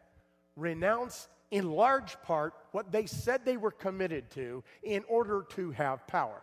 renounced 0.56 1.28
in 1.50 1.70
large 1.70 2.20
part, 2.22 2.54
what 2.72 2.90
they 2.90 3.06
said 3.06 3.44
they 3.44 3.56
were 3.56 3.70
committed 3.70 4.30
to 4.32 4.64
in 4.82 5.04
order 5.08 5.44
to 5.50 5.70
have 5.72 6.06
power. 6.06 6.42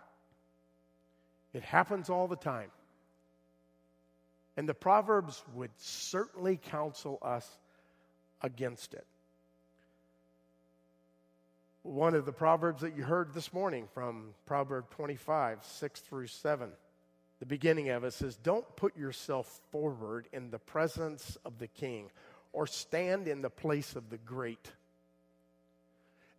It 1.54 1.64
happens 1.64 2.10
all 2.10 2.28
the 2.28 2.36
time. 2.36 2.72
And 4.56 4.68
the 4.70 4.74
Proverbs 4.74 5.44
would 5.54 5.72
certainly 5.78 6.58
counsel 6.58 7.20
us 7.22 7.48
against 8.42 8.94
it. 8.94 9.06
One 11.82 12.16
of 12.16 12.26
the 12.26 12.32
Proverbs 12.32 12.82
that 12.82 12.96
you 12.96 13.04
heard 13.04 13.34
this 13.34 13.52
morning 13.52 13.88
from 13.94 14.30
Proverb 14.46 14.90
25, 14.92 15.66
6 15.66 16.00
through 16.00 16.28
7, 16.28 16.70
the 17.40 17.46
beginning 17.46 17.90
of 17.90 18.06
it 18.06 18.14
says, 18.14 18.38
Don't 18.38 18.76
put 18.78 18.96
yourself 18.96 19.60
forward 19.72 20.30
in 20.32 20.50
the 20.50 20.60
presence 20.60 21.38
of 21.44 21.60
the 21.60 21.68
king 21.68 22.10
or 22.54 22.68
stand 22.68 23.28
in 23.28 23.42
the 23.42 23.50
place 23.50 23.98
of 23.98 24.10
the 24.10 24.18
great. 24.18 24.72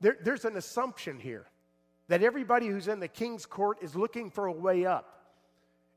There, 0.04 0.18
there's 0.22 0.44
an 0.44 0.58
assumption 0.58 1.18
here 1.18 1.46
that 2.08 2.22
everybody 2.22 2.66
who's 2.66 2.88
in 2.88 3.00
the 3.00 3.08
king's 3.08 3.46
court 3.46 3.78
is 3.80 3.96
looking 3.96 4.28
for 4.28 4.44
a 4.44 4.52
way 4.52 4.84
up. 4.84 5.32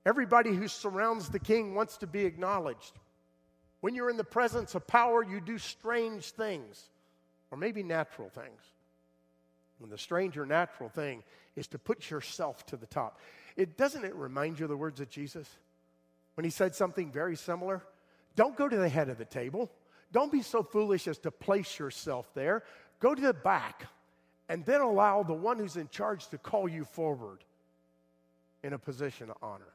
Everybody 0.05 0.53
who 0.53 0.69
surrounds 0.69 1.27
the 1.27 1.39
king 1.39 1.75
wants 1.75 1.97
to 1.97 2.07
be 2.07 2.23
acknowledged. 2.23 2.93
When 3.81 3.95
you're 3.95 4.09
in 4.09 4.15
the 4.15 4.23
presence 4.23 4.75
of 4.75 4.87
power, 4.87 5.25
you 5.25 5.41
do 5.41 5.57
strange 5.57 6.31
things, 6.31 6.81
or 7.51 7.57
maybe 7.57 7.83
natural 7.83 8.29
things. 8.29 8.61
When 9.79 9.89
the 9.89 9.97
strange 9.97 10.37
or 10.37 10.45
natural 10.45 10.87
thing 10.87 11.21
is 11.57 11.67
to 11.67 11.77
put 11.77 12.09
yourself 12.09 12.65
to 12.67 12.77
the 12.77 12.85
top. 12.85 13.19
It 13.57 13.75
doesn't 13.75 14.05
it 14.05 14.15
remind 14.15 14.57
you 14.57 14.67
of 14.67 14.69
the 14.69 14.77
words 14.77 15.01
of 15.01 15.09
Jesus 15.09 15.49
when 16.35 16.45
he 16.45 16.49
said 16.49 16.75
something 16.75 17.11
very 17.11 17.35
similar? 17.35 17.83
Don't 18.37 18.55
go 18.55 18.69
to 18.69 18.77
the 18.77 18.87
head 18.87 19.09
of 19.09 19.17
the 19.17 19.25
table. 19.25 19.69
Don't 20.13 20.31
be 20.31 20.43
so 20.43 20.63
foolish 20.63 21.09
as 21.09 21.17
to 21.17 21.29
place 21.29 21.77
yourself 21.77 22.33
there. 22.33 22.63
Go 23.01 23.13
to 23.13 23.21
the 23.21 23.33
back 23.33 23.87
and 24.50 24.66
then 24.66 24.82
allow 24.82 25.24
the 25.24 25.34
one 25.34 25.58
who's 25.58 25.75
in 25.75 25.89
charge 25.89 26.27
to 26.27 26.38
call 26.38 26.68
you 26.68 26.86
forward 26.86 27.39
in 28.63 28.74
a 28.74 28.80
position 28.80 29.30
of 29.30 29.38
honor. 29.42 29.74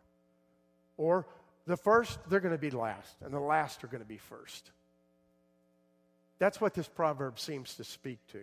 Or 0.96 1.26
the 1.66 1.76
first, 1.76 2.18
they're 2.28 2.40
going 2.40 2.54
to 2.54 2.58
be 2.58 2.70
last, 2.70 3.16
and 3.24 3.32
the 3.32 3.40
last 3.40 3.84
are 3.84 3.88
going 3.88 4.02
to 4.02 4.08
be 4.08 4.18
first. 4.18 4.70
That's 6.38 6.60
what 6.60 6.74
this 6.74 6.88
proverb 6.88 7.38
seems 7.38 7.74
to 7.76 7.84
speak 7.84 8.18
to. 8.32 8.40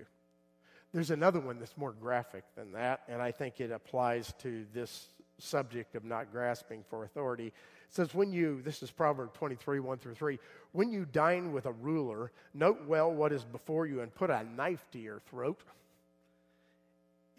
There's 0.93 1.11
another 1.11 1.39
one 1.39 1.59
that's 1.59 1.77
more 1.77 1.91
graphic 1.91 2.43
than 2.55 2.71
that, 2.71 3.01
and 3.07 3.21
I 3.21 3.31
think 3.31 3.59
it 3.59 3.71
applies 3.71 4.33
to 4.39 4.65
this 4.73 5.07
subject 5.37 5.95
of 5.95 6.03
not 6.03 6.31
grasping 6.31 6.83
for 6.89 7.03
authority. 7.03 7.47
It 7.47 7.53
says, 7.89 8.13
when 8.13 8.31
you, 8.31 8.61
this 8.63 8.81
is 8.81 8.91
Proverb 8.91 9.33
23, 9.33 9.79
1 9.79 9.97
through 9.97 10.15
3, 10.15 10.39
when 10.71 10.91
you 10.91 11.05
dine 11.05 11.51
with 11.51 11.65
a 11.65 11.71
ruler, 11.71 12.31
note 12.53 12.85
well 12.87 13.11
what 13.11 13.31
is 13.31 13.43
before 13.43 13.85
you 13.85 14.01
and 14.01 14.13
put 14.13 14.29
a 14.29 14.43
knife 14.55 14.85
to 14.91 14.99
your 14.99 15.19
throat. 15.29 15.59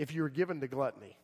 If 0.01 0.15
you 0.15 0.25
are 0.25 0.31
given 0.31 0.63
to 0.63 0.67
gluttony, 0.67 1.15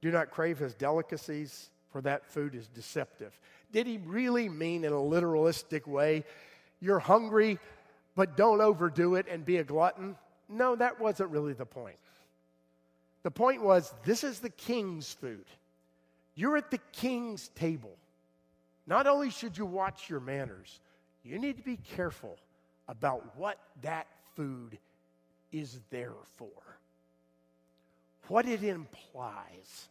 do 0.00 0.10
not 0.10 0.32
crave 0.32 0.58
his 0.58 0.74
delicacies 0.74 1.70
for 1.92 2.00
that 2.00 2.26
food 2.26 2.56
is 2.56 2.66
deceptive. 2.66 3.38
Did 3.70 3.86
he 3.86 3.98
really 3.98 4.48
mean 4.48 4.82
in 4.82 4.92
a 4.92 4.96
literalistic 4.96 5.86
way, 5.86 6.24
you're 6.80 6.98
hungry, 6.98 7.60
but 8.16 8.36
don't 8.36 8.60
overdo 8.60 9.14
it 9.14 9.26
and 9.30 9.44
be 9.44 9.58
a 9.58 9.62
glutton? 9.62 10.16
No, 10.48 10.74
that 10.74 11.00
wasn't 11.00 11.30
really 11.30 11.52
the 11.52 11.64
point. 11.64 11.94
The 13.22 13.30
point 13.30 13.62
was 13.62 13.94
this 14.04 14.24
is 14.24 14.40
the 14.40 14.50
king's 14.50 15.12
food. 15.12 15.44
You're 16.34 16.56
at 16.56 16.72
the 16.72 16.80
king's 16.90 17.50
table. 17.50 17.96
Not 18.88 19.06
only 19.06 19.30
should 19.30 19.56
you 19.56 19.64
watch 19.64 20.10
your 20.10 20.18
manners, 20.18 20.80
you 21.22 21.38
need 21.38 21.56
to 21.58 21.62
be 21.62 21.76
careful 21.76 22.36
about 22.88 23.36
what 23.36 23.60
that 23.82 24.08
food 24.34 24.76
is 25.52 25.78
there 25.90 26.14
for, 26.36 26.48
what 28.30 28.46
it 28.46 28.62
implies. 28.62 29.88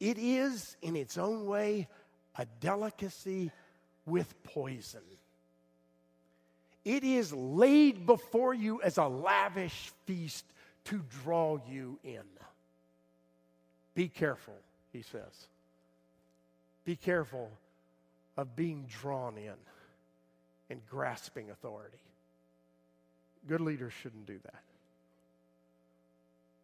It 0.00 0.16
is, 0.16 0.76
in 0.80 0.96
its 0.96 1.18
own 1.18 1.46
way, 1.46 1.88
a 2.36 2.46
delicacy 2.60 3.52
with 4.06 4.32
poison. 4.44 5.02
It 6.86 7.04
is 7.04 7.34
laid 7.34 8.06
before 8.06 8.54
you 8.54 8.80
as 8.80 8.96
a 8.96 9.06
lavish 9.06 9.92
feast 10.06 10.46
to 10.84 11.02
draw 11.22 11.58
you 11.68 11.98
in. 12.02 12.22
Be 13.94 14.08
careful, 14.08 14.56
he 14.90 15.02
says. 15.02 15.48
Be 16.86 16.96
careful 16.96 17.50
of 18.38 18.56
being 18.56 18.86
drawn 18.88 19.36
in 19.36 19.52
and 20.70 20.80
grasping 20.88 21.50
authority. 21.50 21.98
Good 23.46 23.60
leaders 23.60 23.92
shouldn't 23.92 24.26
do 24.26 24.38
that. 24.44 24.62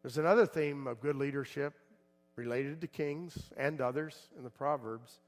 There's 0.05 0.19
another 0.19 0.45
theme 0.45 0.87
of 0.87 1.01
good 1.01 1.17
leadership 1.17 1.73
related 2.37 2.83
to 2.83 2.87
kings 2.87 3.49
and 3.57 3.81
others 3.81 4.29
in 4.37 4.45
the 4.45 4.51
Proverbs. 4.51 5.21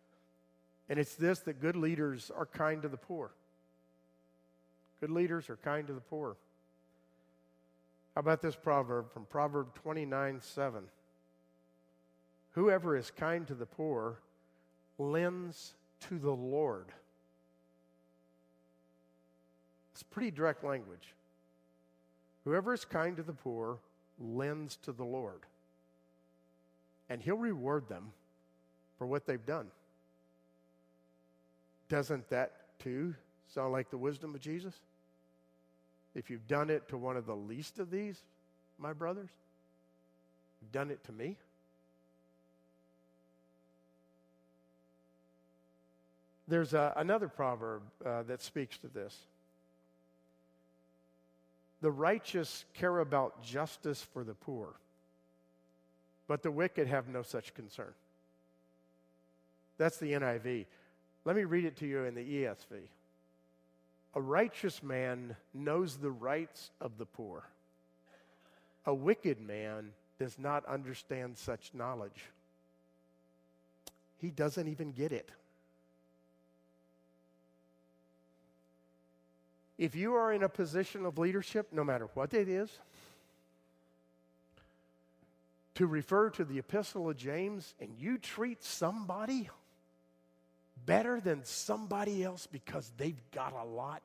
And 0.90 0.98
it's 0.98 1.14
this 1.14 1.38
that 1.40 1.62
good 1.62 1.76
leaders 1.76 2.30
are 2.36 2.44
kind 2.44 2.82
to 2.82 2.88
the 2.88 2.98
poor. 2.98 3.30
Good 5.00 5.10
leaders 5.10 5.48
are 5.48 5.56
kind 5.56 5.86
to 5.86 5.94
the 5.94 6.02
poor. 6.02 6.36
How 8.14 8.20
about 8.20 8.42
this 8.42 8.54
proverb 8.54 9.10
from 9.10 9.24
Proverb 9.24 9.72
29 9.76 10.42
7? 10.42 10.82
Whoever 12.50 12.98
is 12.98 13.10
kind 13.10 13.46
to 13.46 13.54
the 13.54 13.64
poor 13.64 14.18
lends 14.98 15.72
to 16.00 16.18
the 16.18 16.34
Lord. 16.34 16.88
It's 19.94 20.02
pretty 20.02 20.30
direct 20.30 20.64
language. 20.64 21.14
Whoever 22.44 22.74
is 22.74 22.84
kind 22.84 23.16
to 23.16 23.22
the 23.22 23.32
poor 23.32 23.78
lends 24.18 24.76
to 24.76 24.92
the 24.92 25.05
Lord 25.05 25.40
and 27.09 27.22
He'll 27.22 27.37
reward 27.37 27.88
them 27.88 28.12
for 28.98 29.07
what 29.07 29.26
they've 29.26 29.44
done. 29.44 29.68
Doesn't 31.88 32.29
that 32.31 32.52
too 32.79 33.14
sound 33.55 33.72
like 33.72 33.90
the 33.90 33.98
wisdom 33.98 34.35
of 34.35 34.40
Jesus? 34.40 34.74
If 36.14 36.31
you've 36.31 36.48
done 36.48 36.70
it 36.70 36.88
to 36.88 36.96
one 36.96 37.16
of 37.16 37.26
the 37.26 37.37
least 37.37 37.79
of 37.79 37.90
these, 37.90 38.20
my 38.79 38.92
brothers, 38.92 39.29
you've 40.61 40.72
done 40.72 40.90
it 40.90 41.05
to 41.05 41.12
me. 41.12 41.37
There's 46.48 46.74
a, 46.74 46.92
another 46.96 47.29
proverb 47.29 47.83
uh, 48.05 48.22
that 48.24 48.40
speaks 48.40 48.79
to 48.79 48.88
this. 48.88 49.16
The 51.87 51.92
righteous 51.92 52.64
care 52.75 52.99
about 52.99 53.44
justice 53.44 54.03
for 54.03 54.25
the 54.25 54.35
poor 54.35 54.75
but 56.27 56.42
the 56.42 56.51
wicked 56.51 56.88
have 56.88 57.07
no 57.07 57.22
such 57.22 57.55
concern. 57.55 57.94
That's 59.79 59.96
the 59.99 60.11
NIV. 60.11 60.66
Let 61.25 61.37
me 61.37 61.44
read 61.44 61.64
it 61.64 61.77
to 61.77 61.87
you 61.87 62.03
in 62.03 62.16
the 62.16 62.25
ESV. 62.25 62.88
A 64.14 64.20
righteous 64.20 64.83
man 64.83 65.37
knows 65.55 65.96
the 65.96 66.11
rights 66.11 66.72
of 66.81 66.99
the 66.99 67.07
poor. 67.07 67.44
A 68.87 68.92
wicked 68.92 69.40
man 69.40 69.92
does 70.18 70.40
not 70.40 70.66
understand 70.66 71.38
such 71.38 71.70
knowledge. 71.72 72.33
He 74.18 74.33
doesn't 74.33 74.66
even 74.66 74.90
get 74.90 75.12
it. 75.12 75.31
If 79.78 79.94
you 79.94 80.14
are 80.14 80.32
in 80.32 80.42
a 80.42 80.48
position 80.48 81.04
of 81.04 81.18
leadership, 81.18 81.68
no 81.72 81.84
matter 81.84 82.08
what 82.14 82.32
it 82.32 82.48
is, 82.48 82.70
to 85.74 85.86
refer 85.86 86.30
to 86.30 86.44
the 86.44 86.58
Epistle 86.58 87.10
of 87.10 87.16
James 87.18 87.74
and 87.78 87.90
you 87.98 88.16
treat 88.16 88.64
somebody 88.64 89.50
better 90.86 91.20
than 91.20 91.44
somebody 91.44 92.24
else 92.24 92.46
because 92.46 92.90
they've 92.96 93.20
got 93.32 93.52
a 93.52 93.64
lot, 93.64 94.02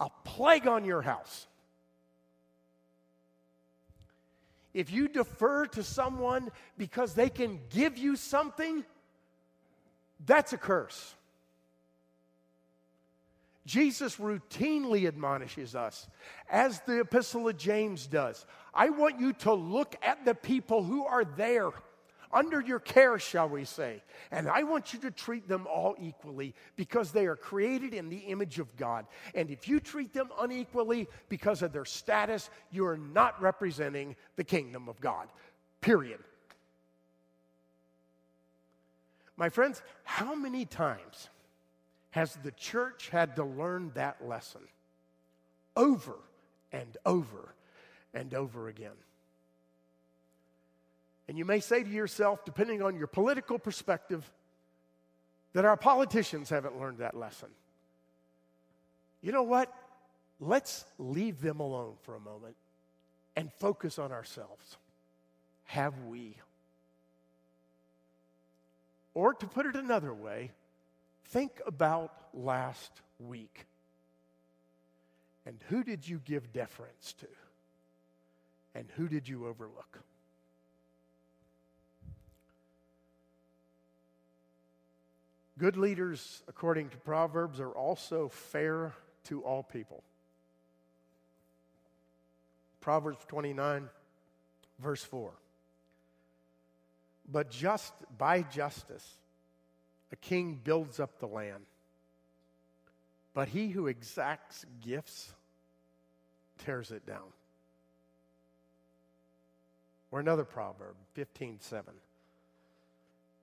a 0.00 0.08
plague 0.24 0.66
on 0.66 0.86
your 0.86 1.02
house. 1.02 1.46
If 4.72 4.90
you 4.90 5.08
defer 5.08 5.66
to 5.66 5.82
someone 5.82 6.50
because 6.78 7.12
they 7.12 7.28
can 7.28 7.60
give 7.68 7.98
you 7.98 8.16
something, 8.16 8.84
that's 10.24 10.52
a 10.54 10.58
curse. 10.58 11.14
Jesus 13.68 14.16
routinely 14.16 15.06
admonishes 15.06 15.74
us, 15.74 16.08
as 16.48 16.80
the 16.86 17.00
Epistle 17.00 17.50
of 17.50 17.58
James 17.58 18.06
does. 18.06 18.46
I 18.72 18.88
want 18.88 19.20
you 19.20 19.34
to 19.34 19.52
look 19.52 19.94
at 20.00 20.24
the 20.24 20.34
people 20.34 20.82
who 20.82 21.04
are 21.04 21.26
there, 21.26 21.68
under 22.32 22.62
your 22.62 22.78
care, 22.78 23.18
shall 23.18 23.46
we 23.46 23.66
say, 23.66 24.02
and 24.30 24.48
I 24.48 24.62
want 24.62 24.94
you 24.94 24.98
to 25.00 25.10
treat 25.10 25.46
them 25.48 25.66
all 25.66 25.96
equally 26.00 26.54
because 26.76 27.12
they 27.12 27.26
are 27.26 27.36
created 27.36 27.92
in 27.92 28.08
the 28.08 28.16
image 28.16 28.58
of 28.58 28.74
God. 28.78 29.04
And 29.34 29.50
if 29.50 29.68
you 29.68 29.80
treat 29.80 30.14
them 30.14 30.30
unequally 30.40 31.06
because 31.28 31.60
of 31.60 31.72
their 31.72 31.84
status, 31.84 32.48
you 32.70 32.86
are 32.86 32.96
not 32.96 33.40
representing 33.40 34.16
the 34.36 34.44
kingdom 34.44 34.88
of 34.88 34.98
God. 34.98 35.28
Period. 35.82 36.20
My 39.36 39.50
friends, 39.50 39.82
how 40.04 40.34
many 40.34 40.64
times 40.64 41.28
has 42.10 42.34
the 42.42 42.52
church 42.52 43.08
had 43.10 43.36
to 43.36 43.44
learn 43.44 43.92
that 43.94 44.26
lesson 44.26 44.62
over 45.76 46.16
and 46.72 46.96
over 47.04 47.54
and 48.14 48.34
over 48.34 48.68
again. 48.68 48.96
And 51.28 51.36
you 51.36 51.44
may 51.44 51.60
say 51.60 51.82
to 51.82 51.90
yourself, 51.90 52.44
depending 52.44 52.82
on 52.82 52.96
your 52.96 53.06
political 53.06 53.58
perspective, 53.58 54.30
that 55.52 55.64
our 55.64 55.76
politicians 55.76 56.48
haven't 56.48 56.80
learned 56.80 56.98
that 56.98 57.14
lesson. 57.14 57.48
You 59.20 59.32
know 59.32 59.42
what? 59.42 59.72
Let's 60.40 60.84
leave 60.98 61.40
them 61.40 61.60
alone 61.60 61.94
for 62.02 62.14
a 62.14 62.20
moment 62.20 62.56
and 63.36 63.52
focus 63.54 63.98
on 63.98 64.10
ourselves. 64.12 64.76
Have 65.64 65.94
we? 66.04 66.36
Or 69.14 69.34
to 69.34 69.46
put 69.46 69.66
it 69.66 69.76
another 69.76 70.14
way, 70.14 70.52
think 71.28 71.60
about 71.66 72.12
last 72.34 72.92
week. 73.18 73.66
And 75.46 75.58
who 75.68 75.82
did 75.82 76.06
you 76.06 76.20
give 76.24 76.52
deference 76.52 77.14
to? 77.20 77.26
And 78.74 78.88
who 78.96 79.08
did 79.08 79.28
you 79.28 79.46
overlook? 79.46 80.00
Good 85.58 85.76
leaders, 85.76 86.42
according 86.46 86.90
to 86.90 86.96
Proverbs, 86.98 87.58
are 87.58 87.72
also 87.72 88.28
fair 88.28 88.94
to 89.24 89.42
all 89.42 89.64
people. 89.64 90.04
Proverbs 92.80 93.18
29, 93.26 93.88
verse 94.78 95.02
4. 95.02 95.32
But 97.30 97.50
just 97.50 97.92
by 98.16 98.42
justice, 98.42 99.16
a 100.12 100.16
king 100.16 100.60
builds 100.62 101.00
up 101.00 101.18
the 101.18 101.26
land. 101.26 101.64
But 103.34 103.48
he 103.48 103.68
who 103.68 103.86
exacts 103.86 104.64
gifts 104.84 105.32
tears 106.58 106.90
it 106.90 107.06
down. 107.06 107.32
Or 110.10 110.20
another 110.20 110.44
proverb, 110.44 110.96
15 111.14 111.58
7. 111.60 111.92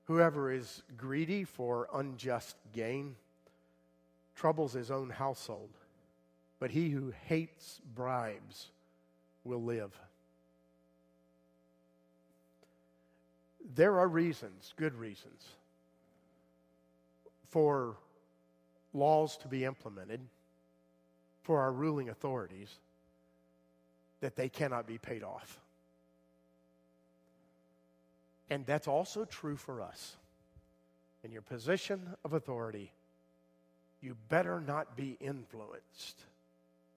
Whoever 0.05 0.51
is 0.51 0.83
greedy 0.97 1.43
for 1.43 1.87
unjust 1.93 2.57
gain 2.73 3.15
troubles 4.35 4.73
his 4.73 4.91
own 4.91 5.09
household, 5.09 5.69
but 6.59 6.71
he 6.71 6.89
who 6.89 7.13
hates 7.27 7.79
bribes 7.95 8.69
will 9.43 9.63
live. 9.63 9.97
There 13.75 13.97
are 13.99 14.07
reasons, 14.07 14.73
good 14.77 14.93
reasons, 14.93 15.43
for 17.55 17.95
laws 18.93 19.37
to 19.37 19.47
be 19.47 19.63
implemented, 19.63 20.19
for 21.41 21.61
our 21.61 21.71
ruling 21.71 22.09
authorities, 22.09 22.67
that 24.19 24.35
they 24.35 24.49
cannot 24.49 24.85
be 24.85 24.97
paid 24.97 25.23
off. 25.23 25.61
And 28.49 28.65
that's 28.65 28.89
also 28.89 29.23
true 29.23 29.55
for 29.55 29.81
us. 29.81 30.17
In 31.23 31.31
your 31.31 31.43
position 31.43 32.01
of 32.25 32.33
authority, 32.33 32.91
you 34.01 34.17
better 34.27 34.59
not 34.59 34.97
be 34.97 35.15
influenced 35.21 36.19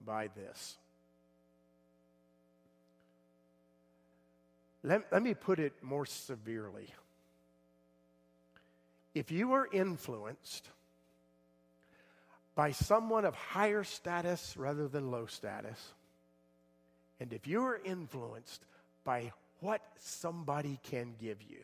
by 0.05 0.27
this. 0.35 0.77
Let, 4.83 5.03
let 5.09 5.23
me 5.23 5.35
put 5.35 5.59
it 5.59 5.71
more 5.81 6.05
severely. 6.05 6.93
If 9.13 9.31
you 9.31 9.53
are 9.53 9.67
influenced 9.71 10.69
by 12.55 12.71
someone 12.71 13.25
of 13.25 13.35
higher 13.35 13.83
status 13.83 14.55
rather 14.57 14.87
than 14.87 15.11
low 15.11 15.25
status, 15.25 15.93
and 17.19 17.33
if 17.33 17.47
you 17.47 17.63
are 17.63 17.79
influenced 17.83 18.63
by 19.03 19.31
what 19.61 19.81
somebody 19.97 20.79
can 20.83 21.15
give 21.19 21.41
you. 21.41 21.59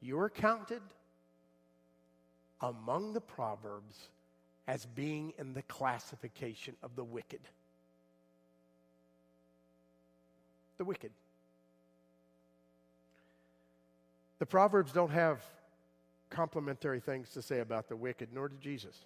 You're 0.00 0.30
counted 0.30 0.82
among 2.60 3.12
the 3.12 3.20
Proverbs 3.20 4.08
as 4.66 4.86
being 4.86 5.32
in 5.38 5.54
the 5.54 5.62
classification 5.62 6.74
of 6.82 6.96
the 6.96 7.04
wicked. 7.04 7.40
The 10.78 10.84
wicked. 10.84 11.12
The 14.38 14.46
Proverbs 14.46 14.92
don't 14.92 15.12
have 15.12 15.40
complimentary 16.30 17.00
things 17.00 17.30
to 17.30 17.42
say 17.42 17.60
about 17.60 17.88
the 17.88 17.96
wicked, 17.96 18.28
nor 18.32 18.48
did 18.48 18.60
Jesus. 18.60 19.04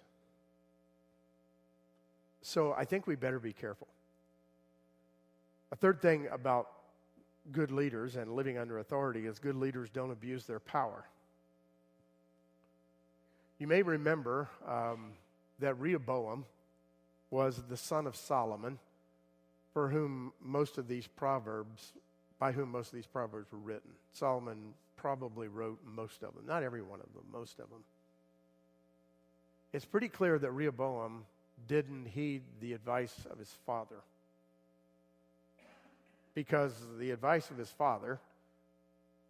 So 2.41 2.73
I 2.73 2.85
think 2.85 3.07
we 3.07 3.15
better 3.15 3.39
be 3.39 3.53
careful. 3.53 3.87
A 5.71 5.75
third 5.75 6.01
thing 6.01 6.27
about 6.31 6.67
good 7.51 7.71
leaders 7.71 8.15
and 8.15 8.35
living 8.35 8.57
under 8.57 8.79
authority 8.79 9.25
is 9.25 9.39
good 9.39 9.55
leaders 9.55 9.89
don't 9.89 10.11
abuse 10.11 10.45
their 10.45 10.59
power. 10.59 11.05
You 13.57 13.67
may 13.67 13.83
remember 13.83 14.49
um, 14.67 15.11
that 15.59 15.79
Rehoboam 15.79 16.45
was 17.29 17.61
the 17.69 17.77
son 17.77 18.07
of 18.07 18.15
Solomon, 18.15 18.79
for 19.73 19.87
whom 19.87 20.33
most 20.41 20.77
of 20.77 20.87
these 20.87 21.07
proverbs, 21.07 21.93
by 22.39 22.51
whom 22.51 22.71
most 22.71 22.87
of 22.87 22.95
these 22.95 23.07
proverbs 23.07 23.51
were 23.51 23.59
written. 23.59 23.91
Solomon 24.11 24.73
probably 25.01 25.47
wrote 25.47 25.79
most 25.83 26.21
of 26.21 26.35
them, 26.35 26.45
not 26.45 26.61
every 26.61 26.83
one 26.83 26.99
of 26.99 27.11
them, 27.13 27.23
most 27.33 27.59
of 27.59 27.69
them. 27.71 27.83
It's 29.73 29.85
pretty 29.85 30.09
clear 30.09 30.37
that 30.37 30.51
Rehoboam 30.51 31.25
didn't 31.67 32.05
heed 32.05 32.43
the 32.59 32.73
advice 32.73 33.15
of 33.31 33.39
his 33.39 33.49
father 33.65 34.03
because 36.35 36.73
the 36.99 37.09
advice 37.11 37.49
of 37.49 37.57
his 37.57 37.69
father 37.69 38.19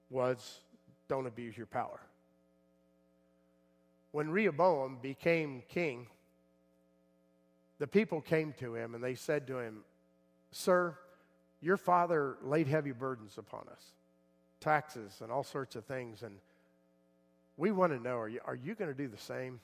was 0.10 0.60
don't 1.08 1.26
abuse 1.26 1.58
your 1.58 1.68
power. 1.68 2.02
When 4.12 4.30
Rehoboam 4.30 4.98
became 5.02 5.64
king, 5.70 6.08
the 7.80 7.88
people 7.88 8.20
came 8.20 8.54
to 8.60 8.76
him 8.76 8.94
and 8.94 9.02
they 9.02 9.16
said 9.16 9.48
to 9.48 9.60
him, 9.60 9.86
Sir, 10.52 10.98
your 11.62 11.78
father 11.78 12.36
laid 12.44 12.68
heavy 12.68 12.92
burdens 12.92 13.38
upon 13.38 13.68
us, 13.72 13.84
taxes 14.62 15.20
and 15.22 15.32
all 15.32 15.44
sorts 15.44 15.76
of 15.76 15.84
things. 15.86 16.24
And 16.24 16.36
we 17.58 17.72
want 17.72 17.92
to 17.92 18.00
know 18.00 18.18
are 18.18 18.30
you, 18.30 18.40
are 18.46 18.56
you 18.56 18.76
going 18.76 18.90
to 18.90 18.98
do 18.98 19.10
the 19.10 19.18
same? 19.18 19.60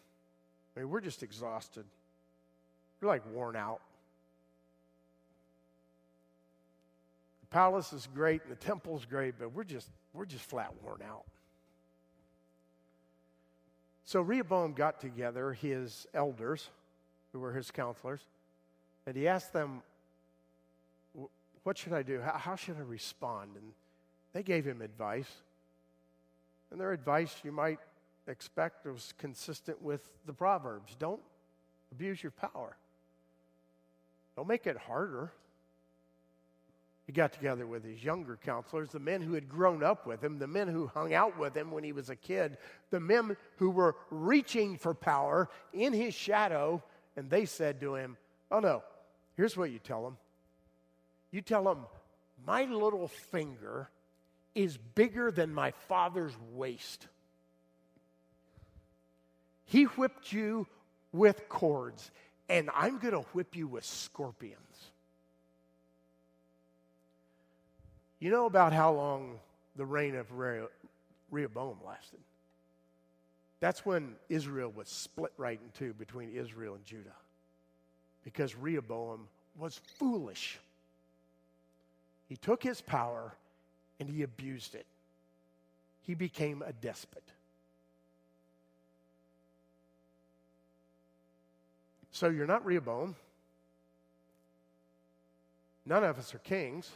I 0.76 0.82
mean, 0.82 0.90
we're 0.90 1.02
just 1.02 1.24
exhausted. 1.24 1.86
We're 3.00 3.08
like 3.08 3.24
worn 3.34 3.56
out. 3.56 3.80
The 7.42 7.48
palace 7.48 7.94
is 7.94 8.08
great 8.14 8.42
and 8.44 8.52
the 8.52 8.58
temple's 8.58 9.06
great, 9.06 9.36
but 9.40 9.54
we're 9.54 9.64
just, 9.64 9.90
we're 10.14 10.26
just 10.26 10.44
flat 10.44 10.74
worn 10.84 11.02
out. 11.08 11.24
So 14.06 14.22
Rehoboam 14.22 14.74
got 14.74 15.02
together 15.02 15.54
his 15.54 16.08
elders, 16.14 16.70
who 17.34 17.40
were 17.40 17.52
his 17.52 17.72
counselors, 17.72 18.22
and 19.06 19.16
he 19.16 19.28
asked 19.28 19.52
them, 19.52 19.82
What 21.64 21.78
should 21.78 21.94
I 21.94 22.04
do? 22.04 22.22
How, 22.22 22.38
how 22.38 22.56
should 22.56 22.78
I 22.78 22.82
respond? 22.82 23.52
And 23.56 23.74
they 24.38 24.44
gave 24.44 24.66
him 24.66 24.84
advice. 24.84 25.32
And 26.70 26.80
their 26.80 26.92
advice, 26.92 27.34
you 27.44 27.52
might 27.52 27.80
expect, 28.28 28.86
was 28.86 29.16
consistent 29.18 29.82
with 29.82 30.08
the 30.28 30.34
Proverbs 30.34 30.96
don't 31.00 31.22
abuse 31.92 32.22
your 32.22 32.34
power, 32.34 32.78
don't 34.36 34.48
make 34.48 34.68
it 34.68 34.78
harder. 34.78 35.32
He 37.08 37.14
got 37.14 37.34
together 37.34 37.66
with 37.66 37.84
his 37.84 38.04
younger 38.04 38.38
counselors, 38.46 38.92
the 38.92 39.00
men 39.00 39.22
who 39.22 39.34
had 39.34 39.50
grown 39.50 39.82
up 39.82 40.06
with 40.06 40.24
him, 40.24 40.38
the 40.38 40.46
men 40.46 40.68
who 40.68 40.86
hung 40.86 41.16
out 41.16 41.40
with 41.40 41.58
him 41.58 41.72
when 41.72 41.84
he 41.84 41.94
was 41.94 42.12
a 42.12 42.16
kid, 42.16 42.58
the 42.92 43.00
men 43.00 43.36
who 43.56 43.72
were 43.72 43.96
reaching 44.12 44.78
for 44.78 44.94
power 44.94 45.50
in 45.74 45.94
his 45.94 46.14
shadow, 46.14 46.84
and 47.16 47.28
they 47.28 47.46
said 47.46 47.80
to 47.80 47.96
him, 47.96 48.18
Oh 48.52 48.60
no, 48.60 48.84
here's 49.36 49.58
what 49.58 49.72
you 49.72 49.80
tell 49.80 50.04
them. 50.04 50.18
You 51.32 51.42
tell 51.42 51.64
them, 51.64 51.88
My 52.46 52.66
little 52.66 53.08
finger 53.08 53.90
is 54.58 54.76
bigger 54.96 55.30
than 55.30 55.54
my 55.54 55.70
father's 55.88 56.34
waist. 56.54 57.06
He 59.66 59.84
whipped 59.84 60.34
you 60.34 60.66
with 61.14 61.48
cords, 61.48 62.10
and 62.50 62.72
I'm 62.74 62.98
going 62.98 63.14
to 63.14 63.22
whip 63.34 63.56
you 63.56 63.68
with 63.68 63.86
scorpions. 63.86 64.58
You 68.20 68.32
know 68.32 68.48
about 68.48 68.74
how 68.74 68.94
long 68.94 69.40
the 69.76 69.86
reign 69.86 70.16
of 70.16 70.26
Rehoboam 71.30 71.78
lasted? 71.86 72.20
That's 73.60 73.86
when 73.86 74.16
Israel 74.28 74.74
was 74.76 74.90
split 74.90 75.34
right 75.38 75.60
in 75.64 75.70
two 75.78 75.94
between 75.94 76.32
Israel 76.36 76.74
and 76.74 76.84
Judah. 76.84 77.16
Because 78.24 78.56
Rehoboam 78.56 79.28
was 79.56 79.80
foolish. 80.00 80.58
He 82.28 82.38
took 82.38 82.64
his 82.64 82.82
power 82.82 83.34
and 84.00 84.10
he 84.10 84.24
abused 84.24 84.76
it. 84.76 84.86
He 86.02 86.14
became 86.14 86.64
a 86.66 86.74
despot. 86.74 87.24
So 92.12 92.30
you're 92.30 92.48
not 92.48 92.66
Rehoboam. 92.66 93.16
None 95.86 96.04
of 96.04 96.18
us 96.18 96.34
are 96.34 96.40
kings. 96.40 96.90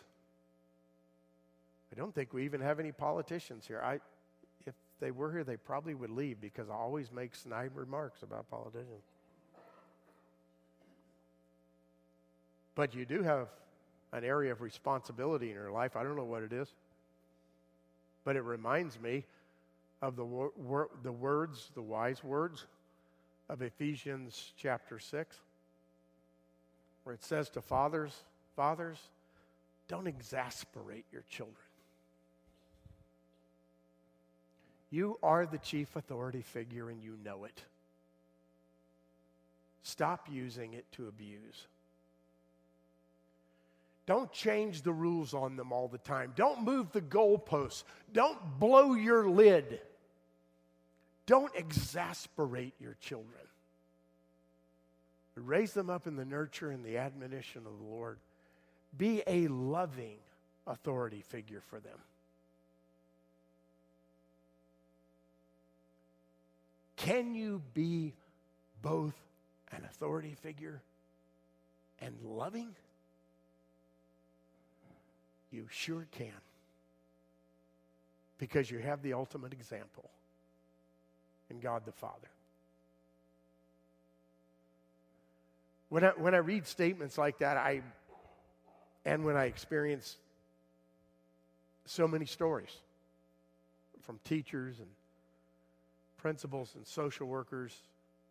I 1.92 2.00
don't 2.00 2.14
think 2.16 2.34
we 2.34 2.46
even 2.46 2.62
have 2.62 2.80
any 2.80 2.92
politicians 2.92 3.66
here. 3.68 3.82
I, 3.84 4.00
if 4.66 4.74
they 5.00 5.12
were 5.12 5.32
here, 5.32 5.44
they 5.44 5.58
probably 5.58 5.94
would 5.94 6.10
leave 6.10 6.42
because 6.42 6.70
I 6.70 6.74
always 6.74 7.12
make 7.12 7.36
snide 7.36 7.72
remarks 7.76 8.24
about 8.24 8.50
politicians. 8.50 9.04
But 12.76 12.96
you 12.96 13.06
do 13.06 13.22
have 13.22 13.50
an 14.14 14.24
area 14.24 14.52
of 14.52 14.62
responsibility 14.62 15.50
in 15.50 15.54
your 15.54 15.72
life. 15.72 15.96
I 15.96 16.04
don't 16.04 16.16
know 16.16 16.24
what 16.24 16.44
it 16.44 16.54
is, 16.54 16.74
but 18.24 18.36
it 18.36 18.44
reminds 18.44 19.00
me 19.00 19.26
of 20.02 20.16
the, 20.16 20.26
wor- 20.26 20.90
the 21.04 21.12
words, 21.12 21.72
the 21.76 21.82
wise 21.82 22.24
words 22.24 22.66
of 23.50 23.62
Ephesians 23.62 24.54
chapter 24.58 25.00
6, 25.00 25.38
where 27.04 27.14
it 27.14 27.24
says 27.24 27.50
to 27.50 27.62
fathers, 27.62 28.24
Fathers, 28.56 29.00
don't 29.88 30.08
exasperate 30.08 31.06
your 31.12 31.24
children. 31.30 31.56
You 34.90 35.18
are 35.24 35.46
the 35.46 35.58
chief 35.58 35.96
authority 35.96 36.42
figure 36.42 36.90
and 36.90 37.02
you 37.02 37.18
know 37.24 37.46
it. 37.46 37.64
Stop 39.84 40.28
using 40.30 40.74
it 40.74 40.86
to 40.94 41.08
abuse. 41.08 41.68
Don't 44.12 44.34
change 44.34 44.82
the 44.82 44.92
rules 44.92 45.34
on 45.34 45.56
them 45.56 45.72
all 45.72 45.88
the 45.88 45.98
time. 45.98 46.34
Don't 46.36 46.64
move 46.64 46.92
the 46.92 47.00
goalposts. 47.00 47.86
Don't 48.12 48.60
blow 48.60 48.94
your 48.94 49.30
lid. 49.30 49.80
Don't 51.28 51.56
exasperate 51.56 52.74
your 52.78 52.98
children. 53.00 53.46
Raise 55.36 55.72
them 55.72 55.90
up 55.90 56.08
in 56.08 56.18
the 56.18 56.26
nurture 56.26 56.72
and 56.72 56.84
the 56.84 56.98
admonition 56.98 57.62
of 57.66 57.72
the 57.80 57.86
Lord. 57.86 58.18
Be 58.98 59.24
a 59.26 59.48
loving 59.48 60.18
authority 60.68 61.24
figure 61.30 61.62
for 61.70 61.80
them. 61.80 61.98
Can 66.98 67.34
you 67.34 67.62
be 67.74 68.14
both 68.82 69.16
an 69.72 69.86
authority 69.86 70.36
figure 70.42 70.82
and 72.02 72.14
loving? 72.26 72.76
You 75.52 75.68
sure 75.70 76.08
can. 76.12 76.34
Because 78.38 78.72
you 78.72 78.80
have 78.80 79.02
the 79.02 79.14
ultimate 79.14 79.54
example 79.54 80.10
in 81.50 81.60
God 81.60 81.84
the 81.86 81.92
Father. 81.92 82.30
When 85.90 86.06
I, 86.06 86.10
when 86.10 86.34
I 86.34 86.38
read 86.38 86.66
statements 86.66 87.18
like 87.18 87.40
that, 87.40 87.58
I, 87.58 87.82
and 89.04 89.26
when 89.26 89.36
I 89.36 89.46
experience 89.46 90.16
so 91.86 92.08
many 92.08 92.26
stories 92.26 92.72
from 94.02 94.20
teachers 94.24 94.80
and 94.80 94.88
principals 96.18 96.72
and 96.76 96.88
social 96.88 97.28
workers, 97.28 97.76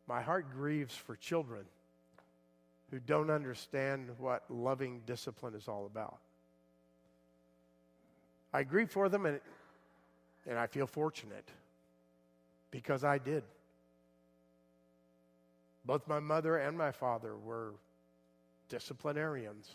my 0.09 0.23
heart 0.23 0.47
grieves 0.51 0.95
for 0.95 1.17
children 1.17 1.65
who 2.91 2.99
don't 2.99 3.31
understand 3.31 4.09
what 4.19 4.45
loving 4.49 5.03
discipline 5.07 5.55
is 5.55 5.69
all 5.69 5.87
about. 5.87 6.19
I 8.53 8.63
grieve 8.65 8.91
for 8.91 9.09
them 9.09 9.27
and, 9.27 9.41
and 10.47 10.59
I 10.59 10.67
feel 10.67 10.87
fortunate 10.87 11.49
because 12.71 13.05
I 13.05 13.19
did. 13.19 13.45
Both 15.85 16.07
my 16.07 16.21
mother 16.21 16.57
and 16.57 16.77
my 16.77 16.93
father 16.93 17.37
were 17.37 17.73
disciplinarians, 18.69 19.69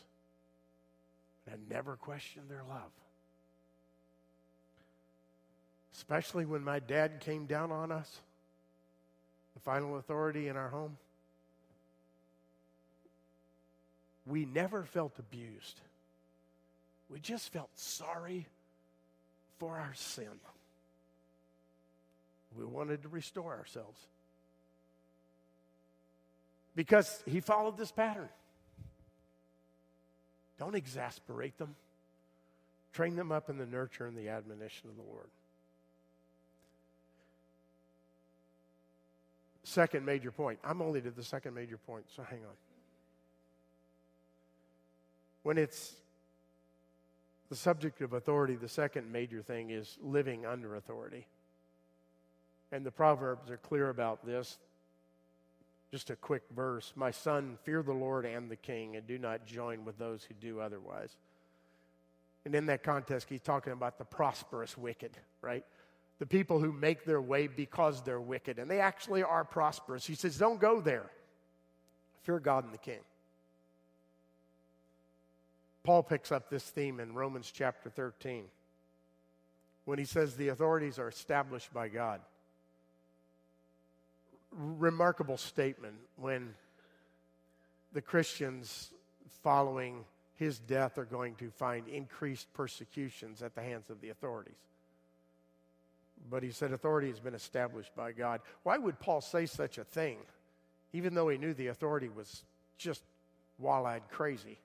and 1.46 1.56
I 1.56 1.74
never 1.74 1.96
questioned 1.96 2.50
their 2.50 2.64
love. 2.70 2.92
Especially 5.94 6.46
when 6.46 6.64
my 6.64 6.80
dad 6.80 7.20
came 7.22 7.46
down 7.46 7.72
on 7.72 7.92
us, 7.92 8.20
the 9.54 9.60
final 9.62 9.98
authority 9.98 10.48
in 10.48 10.58
our 10.58 10.70
home. 10.70 10.98
We 14.28 14.46
never 14.46 14.84
felt 14.84 15.18
abused. 15.20 15.80
We 17.10 17.20
just 17.20 17.54
felt 17.54 17.70
sorry 17.76 18.48
for 19.60 19.78
our 19.78 19.94
sin. 19.94 20.30
We 22.58 22.66
wanted 22.66 23.04
to 23.04 23.10
restore 23.10 23.54
ourselves. 23.54 24.00
Because 26.76 27.24
he 27.26 27.40
followed 27.40 27.78
this 27.78 27.92
pattern. 27.92 28.30
Don't 30.60 30.76
exasperate 30.76 31.58
them. 31.58 31.76
Train 32.94 33.16
them 33.16 33.32
up 33.32 33.50
in 33.50 33.58
the 33.58 33.66
nurture 33.66 34.08
and 34.08 34.18
the 34.18 34.30
admonition 34.30 34.90
of 34.90 34.96
the 34.96 35.02
Lord. 35.02 35.28
Second 39.64 40.06
major 40.06 40.32
point. 40.32 40.60
I'm 40.64 40.82
only 40.82 41.02
to 41.02 41.12
the 41.12 41.24
second 41.24 41.56
major 41.56 41.78
point, 41.78 42.06
so 42.16 42.24
hang 42.24 42.40
on. 42.40 42.56
When 45.44 45.58
it's 45.58 45.96
the 47.50 47.56
subject 47.56 48.02
of 48.02 48.14
authority, 48.14 48.56
the 48.56 48.70
second 48.70 49.12
major 49.12 49.42
thing 49.42 49.70
is 49.70 49.98
living 50.02 50.46
under 50.46 50.76
authority. 50.76 51.28
And 52.72 52.86
the 52.86 52.92
Proverbs 52.92 53.52
are 53.52 53.58
clear 53.58 53.90
about 53.90 54.26
this. 54.26 54.58
Just 55.92 56.10
a 56.10 56.16
quick 56.16 56.44
verse 56.56 56.92
My 56.96 57.12
son, 57.12 57.58
fear 57.64 57.84
the 57.84 57.94
Lord 57.94 58.26
and 58.26 58.50
the 58.50 58.56
king, 58.56 58.96
and 58.96 59.06
do 59.08 59.18
not 59.18 59.46
join 59.46 59.86
with 59.86 59.98
those 59.98 60.24
who 60.24 60.34
do 60.34 60.60
otherwise. 60.60 61.16
And 62.46 62.54
in 62.54 62.66
that 62.68 62.84
context, 62.84 63.30
he's 63.30 63.42
talking 63.42 63.74
about 63.74 63.98
the 63.98 64.06
prosperous 64.06 64.78
wicked, 64.78 65.12
right? 65.42 65.66
The 66.20 66.26
people 66.26 66.60
who 66.60 66.72
make 66.72 67.06
their 67.06 67.22
way 67.22 67.48
because 67.48 68.02
they're 68.04 68.22
wicked, 68.22 68.60
and 68.60 68.70
they 68.70 68.80
actually 68.80 69.24
are 69.24 69.44
prosperous. 69.44 70.06
He 70.06 70.16
says, 70.16 70.38
Don't 70.38 70.60
go 70.60 70.82
there. 70.82 71.10
Fear 72.24 72.40
God 72.40 72.66
and 72.66 72.74
the 72.74 72.80
king. 72.80 73.02
Paul 75.86 76.02
picks 76.02 76.32
up 76.32 76.50
this 76.50 76.64
theme 76.64 77.00
in 77.00 77.14
Romans 77.14 77.52
chapter 77.54 77.92
13 77.92 78.46
when 79.86 80.00
he 80.00 80.06
says 80.06 80.36
the 80.36 80.48
authorities 80.48 80.98
are 80.98 81.08
established 81.08 81.72
by 81.72 81.90
God. 81.90 82.22
Remarkable 84.52 85.38
statement 85.38 85.94
when 86.16 86.56
the 87.94 88.02
Christians 88.02 88.90
following 89.44 90.06
his 90.34 90.58
death 90.58 90.98
are 90.98 91.06
going 91.06 91.36
to 91.36 91.52
find 91.52 91.88
increased 91.88 92.52
persecutions 92.54 93.44
at 93.44 93.54
the 93.54 93.62
hands 93.62 93.92
of 93.92 94.02
the 94.02 94.10
authorities. 94.10 94.56
But 96.32 96.42
he 96.42 96.50
said 96.50 96.72
authority 96.72 97.10
has 97.10 97.20
been 97.20 97.36
established 97.36 97.96
by 97.96 98.12
God. 98.12 98.42
Why 98.64 98.80
would 98.80 99.00
Paul 99.00 99.22
say 99.22 99.46
such 99.46 99.78
a 99.78 99.84
thing, 99.84 100.18
even 100.94 101.14
though 101.14 101.30
he 101.30 101.38
knew 101.38 101.54
the 101.54 101.68
authority 101.68 102.10
was 102.10 102.44
just 102.80 103.04
wall 103.60 103.86
eyed 103.86 104.02
crazy? 104.10 104.58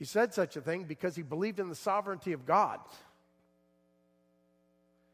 He 0.00 0.06
said 0.06 0.32
such 0.32 0.56
a 0.56 0.62
thing 0.62 0.84
because 0.84 1.14
he 1.14 1.22
believed 1.22 1.60
in 1.60 1.68
the 1.68 1.74
sovereignty 1.74 2.32
of 2.32 2.46
God. 2.46 2.80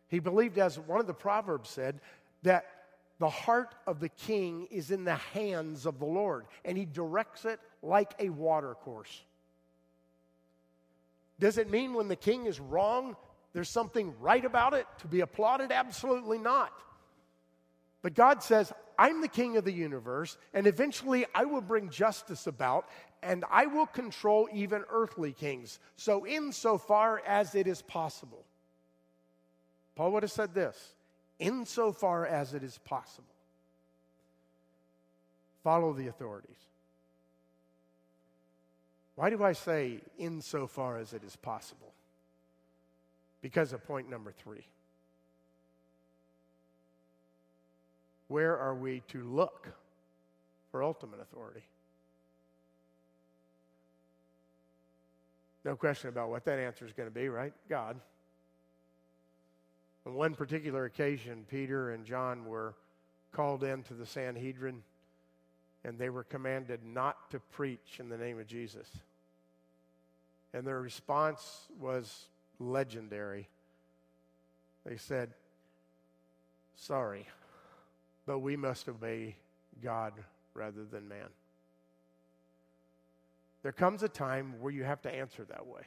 He 0.07 0.20
believed, 0.20 0.59
as 0.59 0.79
one 0.79 1.01
of 1.01 1.09
the 1.09 1.12
Proverbs 1.12 1.68
said, 1.68 2.01
that 2.44 2.66
the 3.18 3.29
heart 3.29 3.75
of 3.88 3.99
the 3.99 4.09
king 4.09 4.68
is 4.70 4.92
in 4.92 5.03
the 5.03 5.16
hands 5.16 5.87
of 5.87 5.99
the 5.99 6.07
Lord, 6.07 6.46
and 6.64 6.79
he 6.79 6.85
directs 6.85 7.44
it 7.44 7.59
like 7.83 8.14
a 8.20 8.29
watercourse. 8.29 9.25
Does 11.40 11.59
it 11.59 11.68
mean 11.68 11.94
when 11.94 12.07
the 12.07 12.14
king 12.14 12.46
is 12.46 12.61
wrong, 12.61 13.16
there's 13.55 13.68
something 13.68 14.14
right 14.20 14.44
about 14.44 14.72
it 14.72 14.87
to 14.99 15.09
be 15.09 15.18
applauded? 15.18 15.72
Absolutely 15.72 16.38
not. 16.38 16.72
But 18.03 18.14
God 18.14 18.40
says, 18.40 18.72
I'm 18.96 19.20
the 19.20 19.29
king 19.29 19.57
of 19.57 19.64
the 19.64 19.72
universe, 19.72 20.38
and 20.55 20.68
eventually 20.68 21.27
I 21.35 21.44
will 21.44 21.61
bring 21.61 21.90
justice 21.90 22.46
about, 22.46 22.88
and 23.22 23.44
I 23.50 23.66
will 23.66 23.87
control 23.87 24.48
even 24.52 24.85
earthly 24.90 25.33
kings. 25.33 25.79
So, 25.96 26.26
insofar 26.26 27.22
as 27.26 27.55
it 27.55 27.66
is 27.66 27.83
possible, 27.83 28.44
Paul 29.94 30.12
would 30.12 30.22
have 30.22 30.33
said 30.33 30.55
this 30.55 30.94
insofar 31.38 32.26
as 32.26 32.55
it 32.55 32.62
is 32.62 32.79
possible, 32.79 33.35
follow 35.62 35.92
the 35.92 36.09
authorities. 36.09 36.57
Why 39.16 39.31
do 39.31 39.42
I 39.42 39.52
say 39.52 40.00
insofar 40.18 40.98
as 40.98 41.12
it 41.14 41.24
is 41.24 41.37
possible? 41.37 41.92
Because 43.40 43.72
of 43.72 43.85
point 43.87 44.11
number 44.11 44.33
three. 44.33 44.64
Where 48.29 48.59
are 48.59 48.74
we 48.74 49.00
to 49.09 49.22
look 49.22 49.68
for 50.70 50.83
ultimate 50.83 51.20
authority? 51.20 51.62
No 55.66 55.74
question 55.74 56.09
about 56.09 56.31
what 56.31 56.44
that 56.44 56.61
answer 56.61 56.87
is 56.87 56.92
going 56.92 57.09
to 57.09 57.14
be, 57.14 57.29
right? 57.29 57.52
God. 57.68 58.00
On 60.07 60.14
one 60.14 60.37
particular 60.37 60.85
occasion, 60.85 61.44
Peter 61.50 61.90
and 61.90 62.07
John 62.07 62.44
were 62.44 62.76
called 63.33 63.64
into 63.64 63.92
the 63.92 64.07
Sanhedrin 64.07 64.85
and 65.83 65.98
they 65.98 66.09
were 66.09 66.22
commanded 66.22 66.85
not 66.85 67.33
to 67.33 67.40
preach 67.40 67.98
in 67.98 68.09
the 68.09 68.16
name 68.16 68.38
of 68.38 68.46
Jesus. 68.46 68.88
And 70.55 70.64
their 70.64 70.81
response 70.81 71.66
was 71.81 72.26
legendary. 72.61 73.48
They 74.85 74.96
said, 74.96 75.31
Sorry, 76.76 77.26
but 78.24 78.38
we 78.38 78.57
must 78.57 78.88
obey 78.88 79.35
God 79.83 80.12
rather 80.55 80.85
than 80.85 81.09
man. 81.09 81.29
There 83.66 83.72
comes 83.72 84.05
a 84.05 84.09
time 84.09 84.55
where 84.61 84.72
you 84.72 84.85
have 84.85 85.02
to 85.02 85.12
answer 85.12 85.44
that 85.46 85.66
way. 85.66 85.83